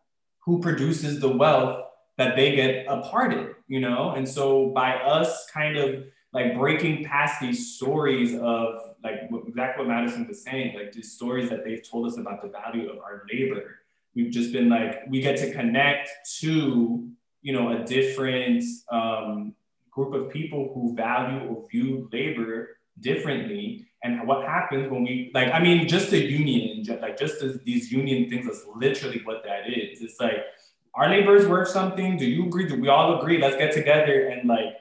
[0.40, 1.86] who produces the wealth
[2.18, 4.11] that they get a part in, you know?
[4.11, 9.88] And so by us kind of like breaking past these stories of like exactly what
[9.88, 13.25] Madison was saying, like these stories that they've told us about the value of our
[13.30, 13.80] labor,
[14.14, 16.09] we've just been like, we get to connect
[16.41, 17.09] to,
[17.42, 19.54] you know, a different um,
[19.91, 23.87] group of people who value or view labor differently.
[24.03, 27.92] And what happens when we like i mean just the union like just as these
[27.92, 30.03] union things that's literally what that is.
[30.03, 30.45] It's like
[30.95, 32.17] our labor is worth something.
[32.17, 32.67] Do you agree?
[32.67, 33.38] Do we all agree?
[33.41, 34.75] Let's get together and like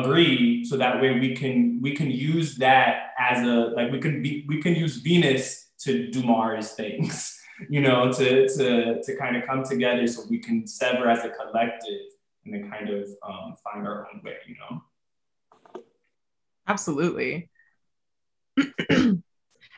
[0.00, 4.22] agree so that way we can we can use that as a like we can
[4.22, 7.38] be we can use venus to do mars things
[7.68, 11.30] you know to to to kind of come together so we can sever as a
[11.30, 12.08] collective
[12.44, 14.82] and then kind of um, find our own way you know
[16.66, 17.48] absolutely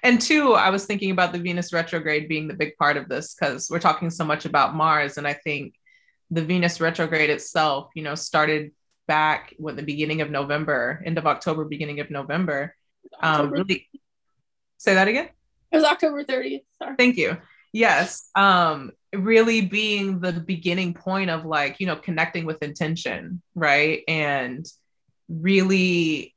[0.03, 3.35] and two, I was thinking about the Venus retrograde being the big part of this
[3.35, 5.16] because we're talking so much about Mars.
[5.16, 5.74] And I think
[6.31, 8.73] the Venus retrograde itself, you know, started
[9.06, 12.74] back with the beginning of November, end of October, beginning of November.
[13.20, 13.89] Um, really
[14.78, 15.28] say that again?
[15.72, 16.62] It was October 30th.
[16.78, 16.94] Sorry.
[16.97, 17.36] Thank you.
[17.72, 18.31] Yes.
[18.36, 24.02] Um, really being the beginning point of like, you know, connecting with intention, right?
[24.06, 24.66] And
[25.28, 26.35] really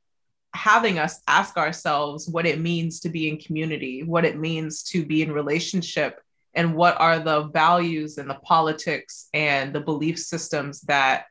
[0.54, 5.04] having us ask ourselves what it means to be in community, what it means to
[5.04, 6.20] be in relationship,
[6.54, 11.26] and what are the values and the politics and the belief systems that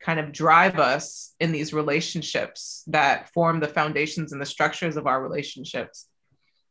[0.00, 5.06] kind of drive us in these relationships that form the foundations and the structures of
[5.06, 6.06] our relationships.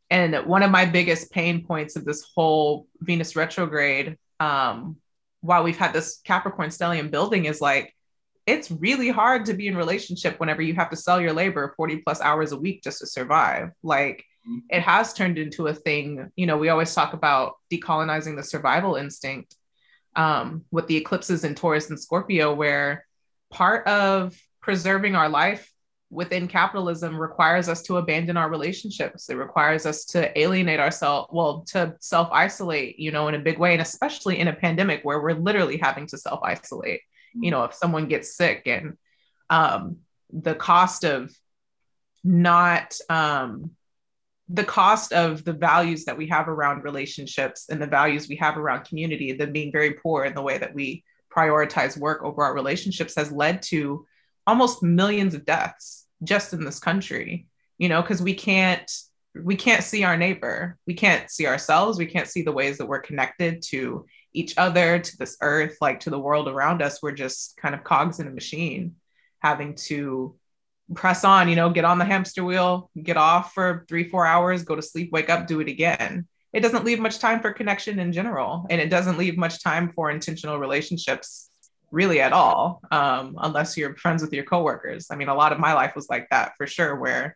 [0.10, 4.98] And one of my biggest pain points of this whole Venus retrograde, um,
[5.42, 7.94] while we've had this Capricorn stellium building, is like
[8.48, 11.98] it's really hard to be in relationship whenever you have to sell your labor 40
[11.98, 13.70] plus hours a week just to survive.
[13.84, 14.60] Like mm-hmm.
[14.72, 16.32] it has turned into a thing.
[16.36, 19.56] You know, we always talk about decolonizing the survival instinct
[20.16, 23.06] um, with the eclipses in Taurus and Scorpio, where
[23.50, 25.72] part of preserving our life
[26.12, 29.30] within capitalism requires us to abandon our relationships.
[29.30, 33.60] It requires us to alienate ourselves, well, to self isolate, you know, in a big
[33.60, 37.02] way, and especially in a pandemic where we're literally having to self isolate.
[37.36, 38.98] You know, if someone gets sick and
[39.52, 39.98] um,
[40.34, 41.32] the cost of
[42.24, 43.72] not, um,
[44.52, 48.58] the cost of the values that we have around relationships and the values we have
[48.58, 51.04] around community, them being very poor in the way that we
[51.40, 54.06] prioritize work over our relationships has led to
[54.45, 57.48] almost millions of deaths just in this country
[57.78, 58.91] you know because we can't
[59.36, 60.78] we can't see our neighbor.
[60.88, 61.98] We can't see ourselves.
[61.98, 66.02] We can't see the ways that we're connected to each other to this earth like
[66.02, 67.02] to the world around us.
[67.02, 68.95] We're just kind of cogs in a machine
[69.40, 70.36] having to
[70.95, 74.64] press on you know get on the hamster wheel get off for three four hours
[74.64, 78.00] go to sleep wake up do it again it doesn't leave much time for connection
[78.00, 81.50] in general and it doesn't leave much time for intentional relationships
[81.92, 85.08] really at all, um, unless you're friends with your coworkers.
[85.10, 87.36] I mean, a lot of my life was like that for sure, where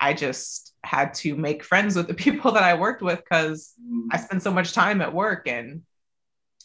[0.00, 3.74] I just had to make friends with the people that I worked with because
[4.10, 5.46] I spent so much time at work.
[5.46, 5.82] And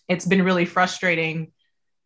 [0.08, 1.52] it's been really frustrating,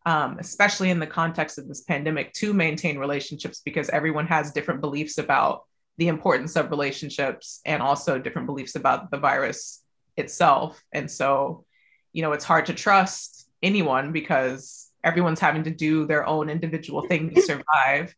[0.06, 4.80] um, especially in the context of this pandemic, to maintain relationships because everyone has different
[4.80, 5.64] beliefs about
[6.00, 9.82] the importance of relationships and also different beliefs about the virus
[10.16, 10.82] itself.
[10.92, 11.66] And so,
[12.14, 17.02] you know, it's hard to trust anyone because everyone's having to do their own individual
[17.02, 18.14] thing to survive.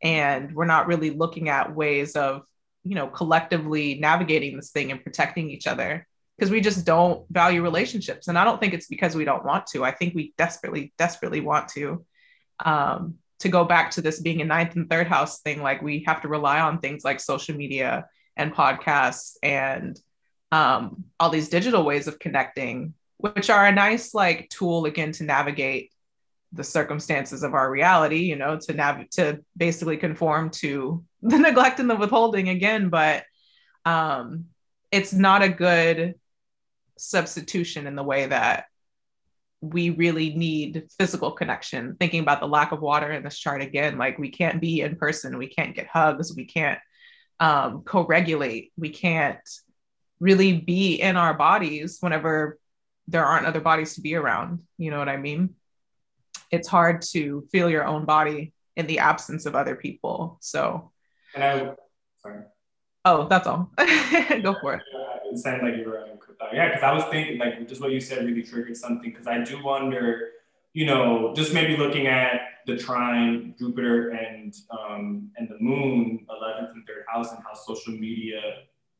[0.00, 2.42] And we're not really looking at ways of
[2.84, 6.06] you know collectively navigating this thing and protecting each other
[6.36, 8.28] because we just don't value relationships.
[8.28, 9.84] And i don't think it's because we don't want to.
[9.84, 12.04] I think we desperately desperately want to.
[12.64, 16.02] Um, to go back to this being a ninth and third house thing like we
[16.06, 18.06] have to rely on things like social media
[18.36, 20.00] and podcasts and
[20.50, 25.24] um, all these digital ways of connecting which are a nice like tool again to
[25.24, 25.90] navigate
[26.52, 31.80] the circumstances of our reality, you know, to nav- to basically conform to the neglect
[31.80, 32.88] and the withholding again.
[32.88, 33.24] But
[33.84, 34.46] um,
[34.92, 36.14] it's not a good
[36.96, 38.66] substitution in the way that
[39.70, 41.96] we really need physical connection.
[41.98, 44.96] Thinking about the lack of water in this chart again, like we can't be in
[44.96, 46.78] person, we can't get hugs, we can't
[47.40, 49.38] um, co-regulate, we can't
[50.20, 52.58] really be in our bodies whenever
[53.08, 54.60] there aren't other bodies to be around.
[54.78, 55.54] You know what I mean?
[56.54, 60.38] it's hard to feel your own body in the absence of other people.
[60.40, 60.92] So,
[61.34, 61.72] and I,
[62.22, 62.42] sorry.
[63.04, 63.70] Oh, that's all.
[64.42, 64.82] Go for it.
[65.34, 66.06] It sounded like you were,
[66.52, 69.10] yeah, because I was thinking, like, just what you said really triggered something.
[69.10, 70.30] Because I do wonder,
[70.72, 76.70] you know, just maybe looking at the trine, Jupiter and um, and the Moon, eleventh
[76.74, 78.40] and third house, and how social media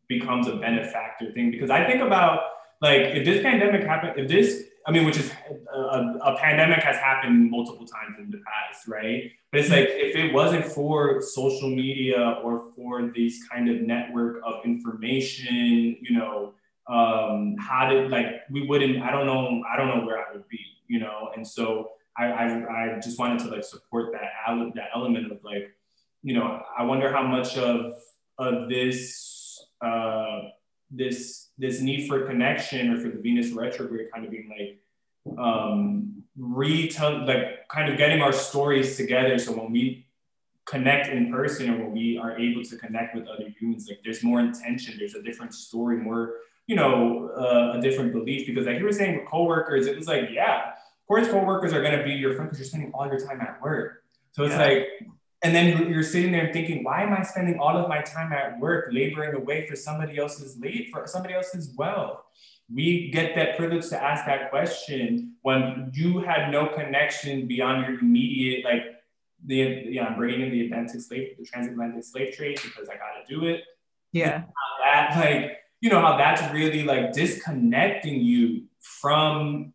[0.08, 1.50] becomes a benefactor thing.
[1.50, 2.40] Because I think about
[2.84, 5.32] like if this pandemic happened, if this I mean, which is
[5.72, 5.98] a,
[6.30, 9.32] a, pandemic has happened multiple times in the past, right?
[9.50, 14.42] But it's like if it wasn't for social media or for these kind of network
[14.44, 16.52] of information, you know,
[16.86, 19.02] um, how did like we wouldn't?
[19.02, 19.62] I don't know.
[19.72, 21.30] I don't know where I would be, you know.
[21.34, 24.28] And so I I, I just wanted to like support that
[24.74, 25.74] that element of like,
[26.22, 27.94] you know, I wonder how much of
[28.36, 29.64] of this.
[29.80, 30.50] Uh,
[30.90, 36.22] this this need for connection or for the Venus retrograde kind of being like um
[36.36, 39.38] retell like kind of getting our stories together.
[39.38, 40.06] So when we
[40.66, 44.22] connect in person or when we are able to connect with other humans like there's
[44.22, 46.36] more intention there's a different story more
[46.66, 48.46] you know uh, a different belief.
[48.46, 51.82] Because like you were saying with coworkers it was like yeah of course coworkers are
[51.82, 54.04] going to be your friend because you're spending all your time at work.
[54.32, 54.66] So it's yeah.
[54.66, 54.86] like
[55.44, 58.58] and then you're sitting there thinking, why am I spending all of my time at
[58.58, 62.20] work laboring away for somebody else's late for somebody else's wealth?
[62.72, 68.00] We get that privilege to ask that question when you had no connection beyond your
[68.00, 68.84] immediate, like
[69.44, 73.26] the yeah, I'm bringing in the Atlantic slave, the transatlantic slave trade because I got
[73.26, 73.64] to do it.
[74.12, 74.44] Yeah,
[74.82, 79.74] that like you know how that's really like disconnecting you from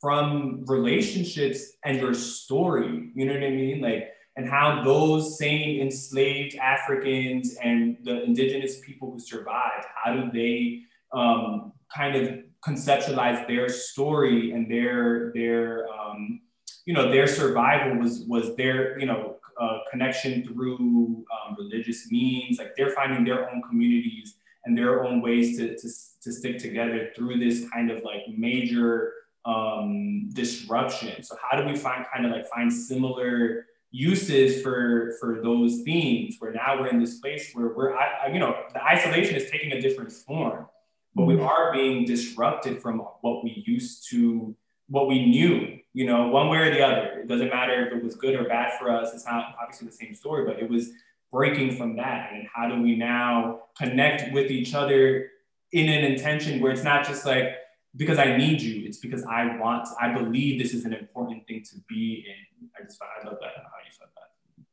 [0.00, 3.12] from relationships and your story.
[3.14, 3.82] You know what I mean?
[3.82, 10.30] Like and how those same enslaved Africans and the indigenous people who survived, how do
[10.32, 10.82] they
[11.12, 16.40] um, kind of conceptualize their story and their their um,
[16.86, 22.58] you know their survival was was their you know uh, connection through um, religious means
[22.58, 25.88] like they're finding their own communities and their own ways to, to,
[26.22, 29.12] to stick together through this kind of like major
[29.44, 31.22] um, disruption.
[31.22, 36.36] So how do we find kind of like find similar uses for for those themes
[36.38, 39.72] where now we're in this place where we're I, you know the isolation is taking
[39.72, 40.66] a different form
[41.14, 41.44] but we mm-hmm.
[41.44, 44.56] are being disrupted from what we used to
[44.88, 47.20] what we knew you know one way or the other.
[47.20, 49.12] It doesn't matter if it was good or bad for us.
[49.12, 50.90] It's not obviously the same story but it was
[51.30, 52.30] breaking from that.
[52.32, 55.30] And how do we now connect with each other
[55.72, 57.56] in an intention where it's not just like
[57.96, 58.86] because I need you.
[58.86, 62.68] It's because I want, I believe this is an important thing to be in.
[62.78, 64.64] I just, I love that how you said that.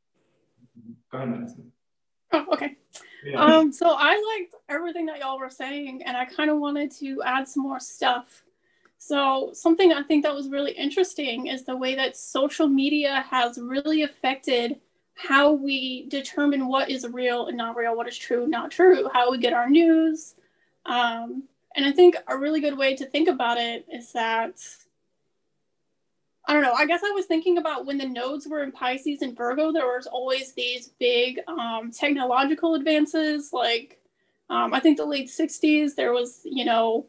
[1.11, 1.71] Go ahead, Madison.
[2.31, 2.77] Oh, okay.
[3.25, 3.43] Yeah.
[3.43, 7.21] Um, so I liked everything that y'all were saying, and I kind of wanted to
[7.23, 8.43] add some more stuff.
[8.97, 13.57] So something I think that was really interesting is the way that social media has
[13.57, 14.79] really affected
[15.15, 19.31] how we determine what is real and not real, what is true, not true, how
[19.31, 20.35] we get our news.
[20.85, 21.43] Um,
[21.79, 24.59] and I think a really good way to think about it is that
[26.45, 26.73] I don't know.
[26.73, 29.85] I guess I was thinking about when the nodes were in Pisces and Virgo, there
[29.85, 33.53] was always these big um, technological advances.
[33.53, 34.01] Like,
[34.49, 37.05] um, I think the late 60s, there was, you know,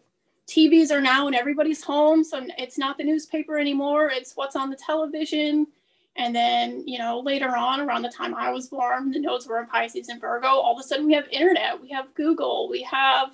[0.47, 2.23] TVs are now in everybody's home.
[2.23, 5.67] So it's not the newspaper anymore, it's what's on the television.
[6.15, 9.59] And then, you know, later on, around the time I was born, the nodes were
[9.59, 10.47] in Pisces and Virgo.
[10.47, 13.31] All of a sudden, we have internet, we have Google, we have,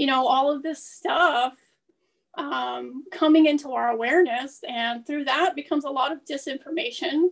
[0.00, 1.52] you know, all of this stuff
[2.38, 4.60] um, coming into our awareness.
[4.66, 7.28] And through that becomes a lot of disinformation,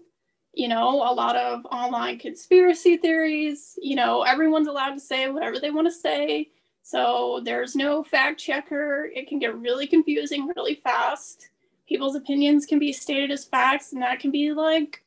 [0.53, 3.78] you know, a lot of online conspiracy theories.
[3.81, 6.51] You know, everyone's allowed to say whatever they want to say.
[6.82, 9.09] So there's no fact checker.
[9.15, 11.49] It can get really confusing really fast.
[11.89, 15.03] People's opinions can be stated as facts, and that can be like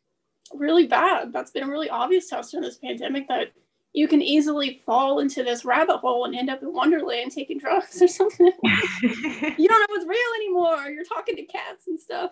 [0.52, 1.32] really bad.
[1.32, 3.52] That's been really obvious to us during this pandemic that
[3.94, 8.02] you can easily fall into this rabbit hole and end up in Wonderland taking drugs
[8.02, 8.52] or something.
[9.04, 10.90] you don't know what's real anymore.
[10.90, 12.32] You're talking to cats and stuff.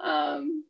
[0.00, 0.64] Um,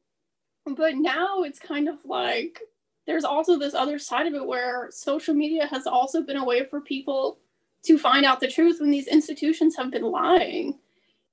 [0.76, 2.60] but now it's kind of like
[3.06, 6.64] there's also this other side of it where social media has also been a way
[6.64, 7.38] for people
[7.84, 10.78] to find out the truth when these institutions have been lying.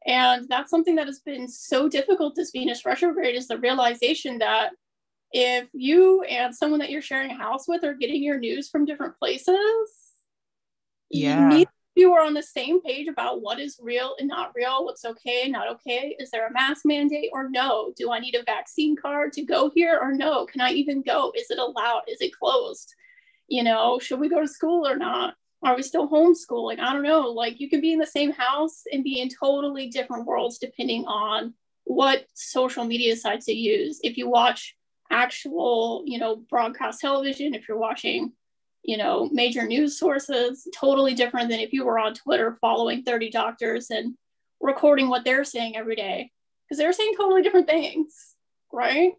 [0.05, 4.71] And that's something that has been so difficult this Venus retrograde is the realization that
[5.33, 8.85] if you and someone that you're sharing a house with are getting your news from
[8.85, 9.57] different places,
[11.09, 11.49] yeah.
[11.49, 14.83] you need you are on the same page about what is real and not real,
[14.83, 16.15] what's okay, and not okay.
[16.19, 17.93] Is there a mask mandate or no?
[17.95, 20.45] Do I need a vaccine card to go here or no?
[20.47, 21.31] Can I even go?
[21.35, 22.01] Is it allowed?
[22.07, 22.95] Is it closed?
[23.47, 25.35] You know, should we go to school or not?
[25.61, 26.79] Are we still homeschooling?
[26.79, 27.29] I don't know.
[27.29, 31.05] Like you can be in the same house and be in totally different worlds depending
[31.05, 31.53] on
[31.83, 33.99] what social media sites you use.
[34.03, 34.75] If you watch
[35.13, 38.33] actual, you know, broadcast television, if you're watching,
[38.83, 43.29] you know, major news sources, totally different than if you were on Twitter following 30
[43.29, 44.15] doctors and
[44.59, 46.31] recording what they're saying every day,
[46.67, 48.35] because they're saying totally different things,
[48.71, 49.13] right?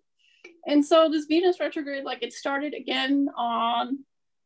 [0.66, 4.00] And so this Venus retrograde, like it started again on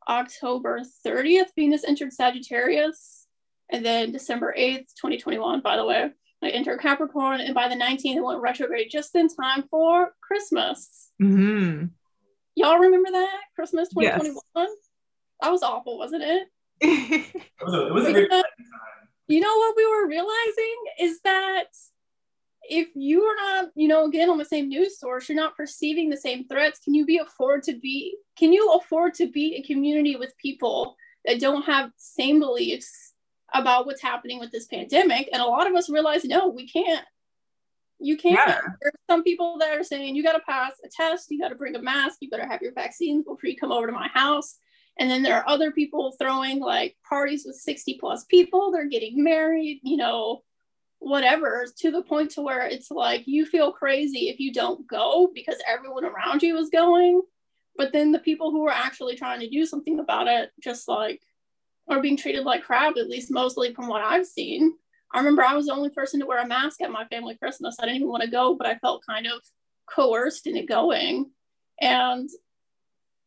[0.07, 3.27] October 30th, Venus entered Sagittarius,
[3.71, 6.11] and then December 8th, 2021, by the way,
[6.43, 11.11] I entered Capricorn, and by the 19th, it went retrograde just in time for Christmas.
[11.21, 11.87] Mm-hmm.
[12.55, 13.41] Y'all remember that?
[13.55, 14.37] Christmas 2021?
[14.57, 14.69] Yes.
[15.41, 16.49] That was awful, wasn't it?
[16.81, 18.45] it was a, it was a great time.
[19.27, 21.67] You know what we were realizing is that
[22.63, 26.09] if you are not, you know, again on the same news source, you're not perceiving
[26.09, 26.81] the same threats.
[26.81, 28.17] Can you be afford to be?
[28.39, 33.08] Can you afford to be a community with people that don't have same beliefs
[33.53, 35.29] about what's happening with this pandemic?
[35.33, 37.05] And a lot of us realize, no, we can't.
[38.01, 38.49] You can't.
[38.49, 38.61] Yeah.
[38.81, 41.57] There's some people that are saying you got to pass a test, you got to
[41.57, 44.59] bring a mask, you better have your vaccines before you come over to my house.
[44.99, 48.71] And then there are other people throwing like parties with 60 plus people.
[48.71, 50.43] They're getting married, you know,
[50.99, 55.31] whatever, to the point to where it's like you feel crazy if you don't go
[55.33, 57.23] because everyone around you is going.
[57.77, 61.23] But then the people who are actually trying to do something about it just like
[61.89, 64.75] are being treated like crap, at least mostly from what I've seen.
[65.13, 67.77] I remember I was the only person to wear a mask at my family Christmas.
[67.81, 69.41] I didn't even want to go, but I felt kind of
[69.89, 71.31] coerced into going.
[71.81, 72.29] And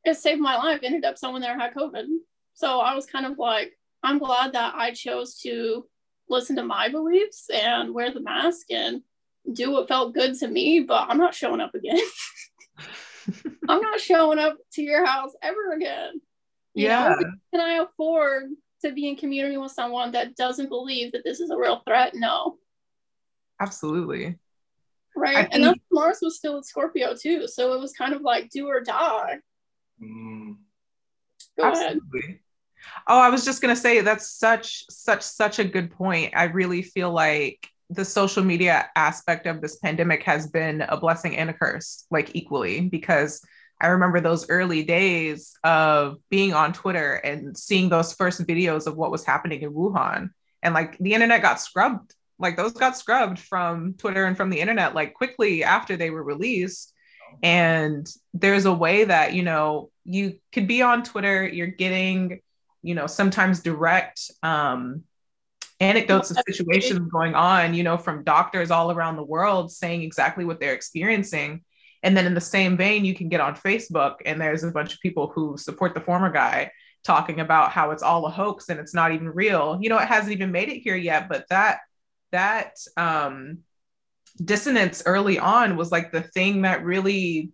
[0.05, 0.81] it saved my life.
[0.83, 2.05] Ended up someone there had COVID.
[2.53, 3.71] So I was kind of like,
[4.03, 5.85] I'm glad that I chose to
[6.29, 9.01] listen to my beliefs and wear the mask and
[9.51, 11.99] do what felt good to me, but I'm not showing up again.
[13.69, 16.21] I'm not showing up to your house ever again.
[16.73, 17.09] You yeah.
[17.09, 18.51] Know, can I afford
[18.83, 22.13] to be in community with someone that doesn't believe that this is a real threat?
[22.15, 22.57] No.
[23.59, 24.37] Absolutely.
[25.15, 25.47] Right.
[25.51, 27.47] And Mars was still with Scorpio too.
[27.47, 29.39] So it was kind of like do or die.
[30.01, 30.55] Mm.
[31.57, 32.19] Go Absolutely.
[32.19, 32.39] ahead.
[33.07, 36.33] Oh, I was just gonna say that's such such such a good point.
[36.35, 41.37] I really feel like the social media aspect of this pandemic has been a blessing
[41.37, 43.41] and a curse, like equally, because
[43.81, 48.95] I remember those early days of being on Twitter and seeing those first videos of
[48.95, 50.29] what was happening in Wuhan.
[50.61, 54.59] And like the internet got scrubbed, like those got scrubbed from Twitter and from the
[54.59, 56.93] internet like quickly after they were released.
[57.41, 62.41] And there's a way that, you know, you could be on Twitter, you're getting,
[62.83, 65.03] you know, sometimes direct um,
[65.79, 70.45] anecdotes of situations going on, you know, from doctors all around the world saying exactly
[70.45, 71.63] what they're experiencing.
[72.03, 74.93] And then in the same vein, you can get on Facebook and there's a bunch
[74.93, 76.71] of people who support the former guy
[77.03, 79.77] talking about how it's all a hoax and it's not even real.
[79.81, 81.79] You know, it hasn't even made it here yet, but that
[82.31, 83.59] that um
[84.43, 87.51] dissonance early on was like the thing that really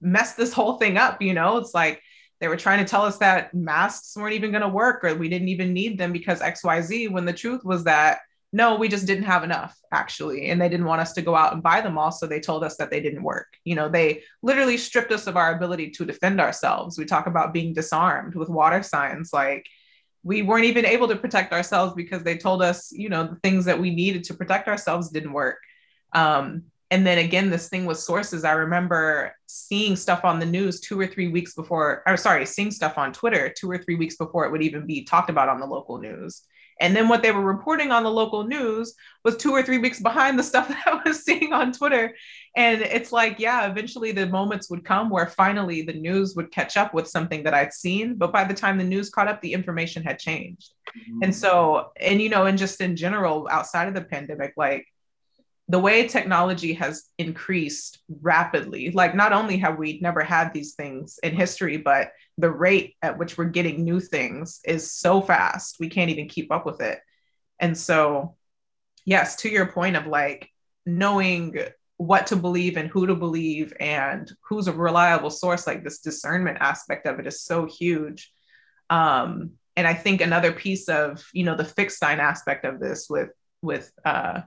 [0.00, 1.56] messed this whole thing up, you know?
[1.56, 2.00] It's like
[2.40, 5.28] they were trying to tell us that masks weren't even going to work or we
[5.28, 8.18] didn't even need them because XYZ, when the truth was that
[8.54, 10.48] no, we just didn't have enough actually.
[10.48, 12.12] And they didn't want us to go out and buy them all.
[12.12, 13.48] So they told us that they didn't work.
[13.64, 16.96] You know, they literally stripped us of our ability to defend ourselves.
[16.96, 19.32] We talk about being disarmed with water signs.
[19.32, 19.66] Like
[20.22, 23.64] we weren't even able to protect ourselves because they told us, you know, the things
[23.64, 25.58] that we needed to protect ourselves didn't work.
[26.12, 26.62] Um,
[26.92, 31.00] and then again this thing with sources i remember seeing stuff on the news two
[31.00, 34.44] or three weeks before or sorry seeing stuff on twitter two or three weeks before
[34.44, 36.42] it would even be talked about on the local news
[36.80, 38.94] and then what they were reporting on the local news
[39.24, 42.14] was two or three weeks behind the stuff that i was seeing on twitter.
[42.56, 46.76] And it's like yeah eventually the moments would come where finally the news would catch
[46.76, 48.16] up with something that i'd seen.
[48.16, 50.72] But by the time the news caught up the information had changed.
[50.96, 51.24] Mm-hmm.
[51.24, 54.86] and so and you know and just in general outside of the pandemic like
[55.68, 61.18] the way technology has increased rapidly like not only have we never had these things
[61.22, 65.88] in history but the rate at which we're getting new things is so fast we
[65.88, 66.98] can't even keep up with it.
[67.60, 68.36] And so
[69.04, 70.50] yes to your point of like
[70.86, 71.56] knowing
[71.96, 76.58] what to believe and who to believe and who's a reliable source like this discernment
[76.60, 78.32] aspect of it is so huge.
[78.90, 83.08] Um and i think another piece of you know the fixed sign aspect of this
[83.10, 83.30] with
[83.60, 84.42] with uh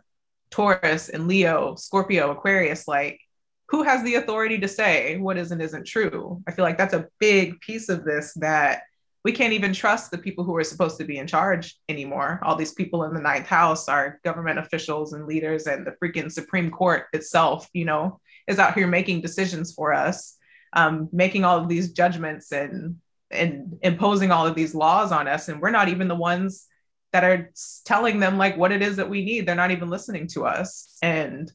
[0.50, 3.20] Taurus and Leo, Scorpio, Aquarius, like
[3.70, 6.42] who has the authority to say what is and isn't true?
[6.48, 8.82] I feel like that's a big piece of this that
[9.24, 12.40] we can't even trust the people who are supposed to be in charge anymore.
[12.44, 16.32] All these people in the ninth house are government officials and leaders, and the freaking
[16.32, 20.38] Supreme Court itself, you know, is out here making decisions for us,
[20.74, 22.98] um, making all of these judgments and
[23.30, 26.68] and imposing all of these laws on us, and we're not even the ones
[27.12, 27.52] that are
[27.86, 29.46] telling them like what it is that we need.
[29.46, 30.98] They're not even listening to us.
[31.02, 31.52] And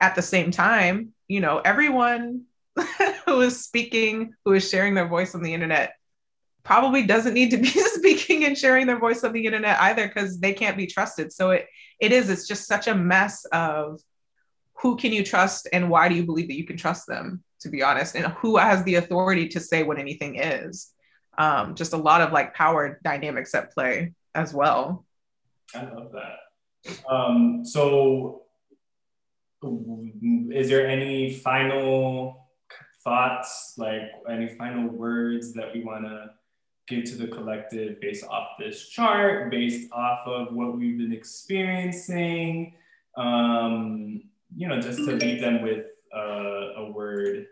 [0.00, 2.44] at the same time, you know, everyone
[3.26, 5.94] who is speaking, who is sharing their voice on the internet,
[6.62, 10.38] probably doesn't need to be speaking and sharing their voice on the internet either because
[10.38, 11.32] they can't be trusted.
[11.32, 11.66] So it
[12.00, 14.00] it is, it's just such a mess of
[14.74, 17.68] who can you trust and why do you believe that you can trust them, to
[17.68, 20.92] be honest, and who has the authority to say what anything is.
[21.36, 25.04] Um, just a lot of like power dynamics at play as well.
[25.74, 27.02] I love that.
[27.08, 28.42] Um, so,
[29.62, 32.48] is there any final
[33.02, 36.30] thoughts, like any final words that we want to
[36.86, 42.74] give to the collective based off this chart, based off of what we've been experiencing?
[43.16, 44.22] Um,
[44.56, 47.46] you know, just to leave them with uh, a word,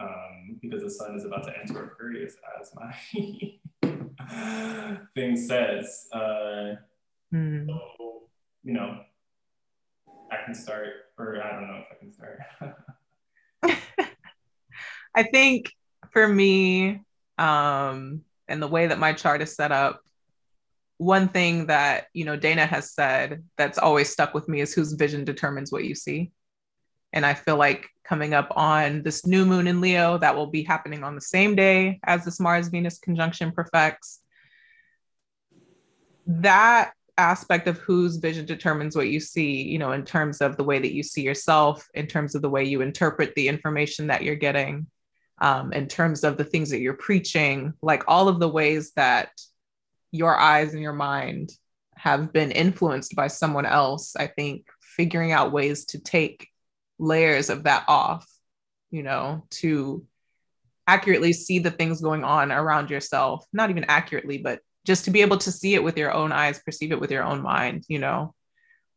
[0.00, 2.92] um, because the sun is about to enter Aquarius as my
[5.14, 6.08] thing says.
[6.12, 6.76] Uh,
[7.32, 7.66] mm.
[7.66, 8.22] so,
[8.64, 9.00] you know,
[10.30, 10.88] I can start,
[11.18, 12.40] or I don't know if I can start.
[15.14, 15.72] I think
[16.10, 17.00] for me,
[17.38, 20.00] um, and the way that my chart is set up,
[20.98, 24.92] one thing that you know Dayna has said that's always stuck with me is whose
[24.92, 26.30] vision determines what you see.
[27.12, 30.62] And I feel like coming up on this new moon in Leo that will be
[30.62, 34.20] happening on the same day as this Mars Venus conjunction perfects.
[36.26, 40.64] That aspect of whose vision determines what you see, you know, in terms of the
[40.64, 44.22] way that you see yourself, in terms of the way you interpret the information that
[44.22, 44.86] you're getting,
[45.40, 49.30] um, in terms of the things that you're preaching, like all of the ways that
[50.12, 51.52] your eyes and your mind
[51.96, 54.16] have been influenced by someone else.
[54.16, 56.48] I think figuring out ways to take
[56.98, 58.26] layers of that off,
[58.90, 60.04] you know, to
[60.86, 64.60] accurately see the things going on around yourself, not even accurately, but
[64.90, 67.22] just to be able to see it with your own eyes, perceive it with your
[67.22, 68.34] own mind, you know,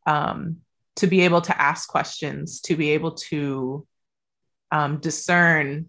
[0.08, 0.56] um,
[0.96, 3.86] to be able to ask questions, to be able to
[4.72, 5.86] um, discern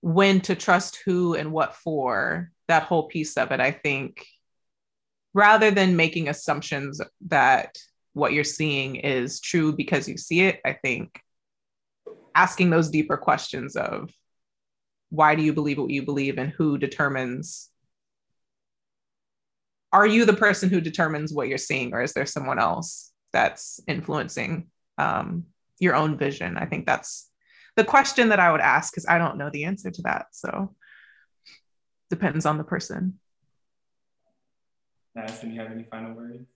[0.00, 4.24] when to trust who and what for, that whole piece of it, I think,
[5.34, 7.76] rather than making assumptions that
[8.14, 11.20] what you're seeing is true because you see it, I think
[12.34, 14.10] asking those deeper questions of
[15.10, 17.68] why do you believe what you believe and who determines
[19.94, 23.80] are you the person who determines what you're seeing or is there someone else that's
[23.88, 24.66] influencing
[24.98, 25.44] um,
[25.78, 26.58] your own vision?
[26.58, 27.30] I think that's
[27.76, 30.74] the question that i would ask because i don't know the answer to that so
[32.10, 33.18] depends on the person.
[35.16, 36.46] Madison, do you have any final words?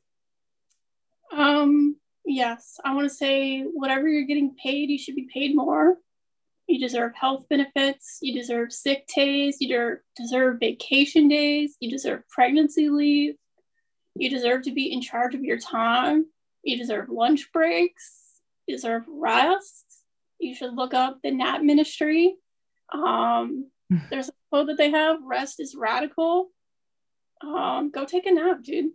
[1.32, 2.78] Um yes.
[2.84, 5.96] I want to say whatever you're getting paid you should be paid more
[6.68, 8.18] you deserve health benefits.
[8.20, 9.56] You deserve sick days.
[9.58, 11.76] You deserve vacation days.
[11.80, 13.36] You deserve pregnancy leave.
[14.14, 16.26] You deserve to be in charge of your time.
[16.62, 18.42] You deserve lunch breaks.
[18.66, 19.86] You deserve rest.
[20.38, 22.36] You should look up the NAP ministry.
[22.92, 23.70] Um,
[24.10, 26.50] there's a quote that they have rest is radical.
[27.42, 28.90] Um, go take a nap, dude.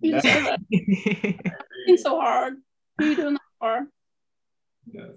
[0.00, 1.36] You deserve it.
[1.86, 2.54] it's so hard.
[2.96, 3.88] Who are you doing that for?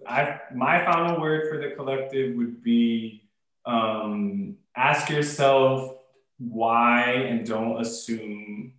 [0.08, 3.24] I my final word for the collective would be
[3.66, 5.98] um, ask yourself
[6.40, 8.74] why and don't assume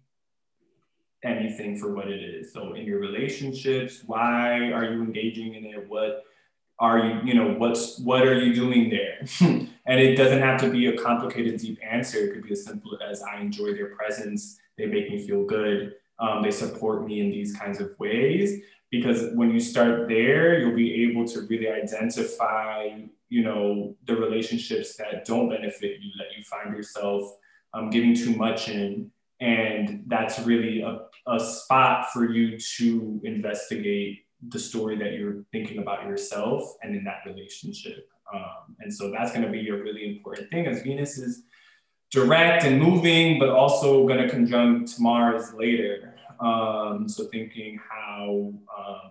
[1.22, 2.52] anything for what it is.
[2.52, 5.88] So in your relationships, why are you engaging in it?
[5.88, 6.24] What
[6.78, 9.20] are you, you know, what's what are you doing there?
[9.86, 12.18] and it doesn't have to be a complicated, deep answer.
[12.18, 14.58] It could be as simple as I enjoy their presence.
[14.78, 15.94] They make me feel good.
[16.18, 18.60] Um, they support me in these kinds of ways
[18.90, 22.88] because when you start there you'll be able to really identify
[23.28, 27.32] you know the relationships that don't benefit you that you find yourself
[27.72, 29.10] um, giving too much in.
[29.40, 35.78] And that's really a, a spot for you to investigate the story that you're thinking
[35.78, 38.08] about yourself and in that relationship.
[38.34, 41.42] Um, and so that's going to be a really important thing as venus is
[42.10, 46.09] direct and moving but also going to conjunct mars later
[46.40, 49.10] um, so thinking how um,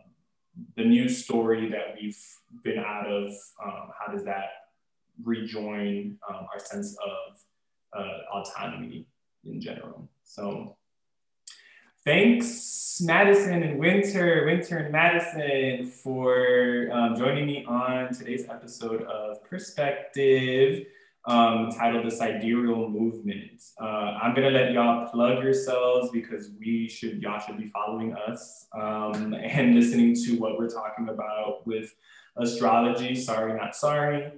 [0.76, 2.18] the news story that we've
[2.64, 3.30] been out of,
[3.64, 4.50] um, how does that
[5.24, 7.40] rejoin um, our sense of
[7.98, 9.06] uh, autonomy
[9.46, 10.10] in general?
[10.24, 10.76] So
[12.04, 19.44] thanks Madison and Wynter, Wynter and Madison for um, joining me on today's episode of
[19.44, 20.86] Perspective
[21.26, 23.62] um, titled The Sidereal Movement.
[23.80, 28.68] Uh, I'm gonna let y'all plug yourselves because we should, y'all should be following us
[28.74, 31.94] um, and listening to what we're talking about with
[32.38, 33.16] astrology.
[33.16, 34.32] Sorry, not sorry.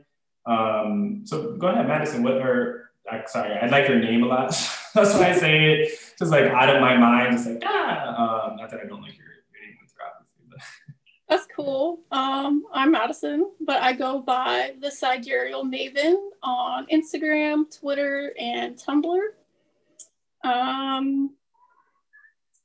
[0.45, 2.23] Um, so go ahead, Madison.
[2.23, 4.49] What are, uh, sorry, I like your name a lot.
[4.93, 8.57] That's why I say it, just like out of my mind, just like, ah, um,
[8.57, 10.59] not that I don't like your, your name, obviously, but.
[11.31, 12.01] That's cool.
[12.11, 19.21] Um, I'm Madison, but I go by the Sidereal Maven on Instagram, Twitter, and Tumblr.
[20.43, 21.33] Um,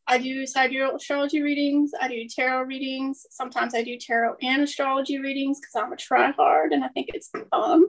[0.09, 1.93] I do sidereal astrology readings.
[2.01, 3.25] I do tarot readings.
[3.31, 7.31] Sometimes I do tarot and astrology readings because I'm a tryhard and I think it's
[7.53, 7.85] fun.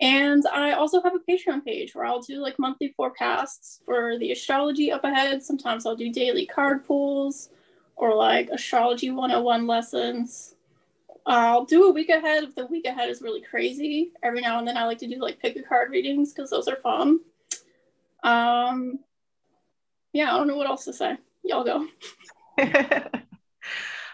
[0.00, 4.32] And I also have a Patreon page where I'll do like monthly forecasts for the
[4.32, 5.44] astrology up ahead.
[5.44, 7.50] Sometimes I'll do daily card pulls
[7.96, 10.54] or like astrology 101 lessons.
[11.24, 14.12] I'll do a week ahead if the week ahead is really crazy.
[14.22, 16.68] Every now and then I like to do like pick a card readings because those
[16.68, 17.20] are fun.
[18.22, 18.98] Um
[20.12, 21.16] yeah, I don't know what else to say.
[21.42, 21.86] Y'all go.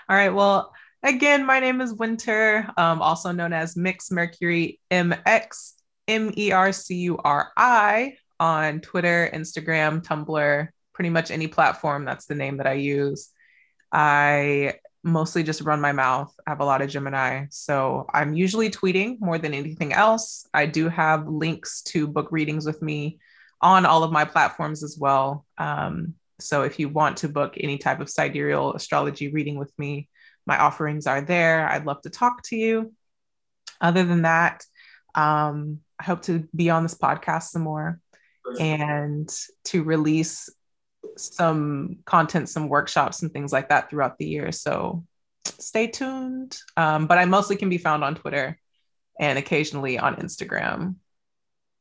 [0.08, 0.30] All right.
[0.30, 0.72] Well,
[1.02, 5.72] again, my name is Wynter, um, also known as Mx Mercuri MX
[6.06, 12.04] M E R C U R I on Twitter, Instagram, Tumblr, pretty much any platform.
[12.04, 13.30] That's the name that I use.
[13.92, 16.34] I mostly just run my mouth.
[16.46, 17.46] I have a lot of Gemini.
[17.50, 20.46] So I'm usually tweeting more than anything else.
[20.52, 23.18] I do have links to book readings with me
[23.60, 25.44] on all of my platforms as well.
[25.56, 30.08] Um, so if you want to book any type of sidereal astrology reading with me,
[30.46, 31.68] my offerings are there.
[31.68, 32.92] I'd love to talk to you.
[33.80, 34.64] Other than that,
[35.14, 38.00] um, I hope to be on this podcast some more
[38.58, 39.28] and
[39.64, 40.48] to release
[41.16, 44.52] some content, some workshops, and things like that throughout the year.
[44.52, 45.04] So
[45.44, 46.58] stay tuned.
[46.76, 48.58] Um, but I mostly can be found on Twitter
[49.18, 50.96] and occasionally on Instagram.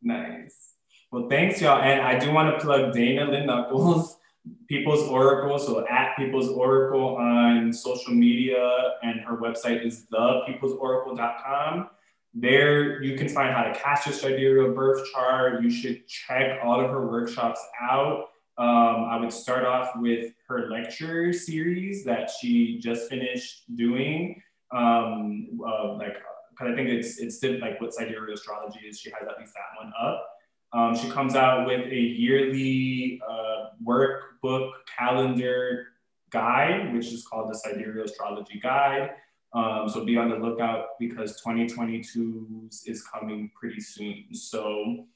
[0.01, 0.73] Nice.
[1.11, 1.81] Well, thanks, y'all.
[1.81, 4.15] And I do want to plug Dayna Lynn Nuckolls,
[4.67, 11.89] People's Oracle, so at People's Oracle on social media, and her website is thepeoplesoracle.com.
[12.33, 15.63] There you can find how to cast your sidereal birth chart.
[15.63, 18.25] You should check all of her workshops out.
[18.57, 24.41] Um, I would start off with her lecture series that she just finished doing.
[24.71, 26.17] Um, uh, like,
[26.49, 28.99] because I think it's it's like what sidereal astrology is.
[28.99, 30.27] She has at least that one up.
[30.73, 35.87] Um, she comes out with a yearly uh, workbook calendar
[36.29, 39.11] guide, which is called the Sidereal Astrology Guide.
[39.53, 44.25] Um, so be on the lookout because 2022 is coming pretty soon.
[44.33, 45.07] So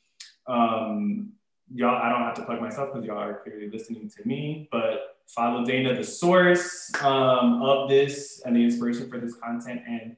[0.48, 1.34] um,
[1.74, 5.18] y'all, I don't have to plug myself because y'all are clearly listening to me, but
[5.28, 9.82] follow Dayna, the source um, of this and the inspiration for this content.
[9.88, 10.18] And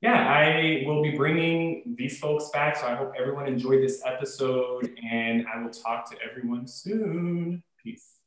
[0.00, 2.76] yeah, I will be bringing these folks back.
[2.76, 7.62] So I hope everyone enjoyed this episode and I will talk to everyone soon.
[7.82, 8.19] Peace.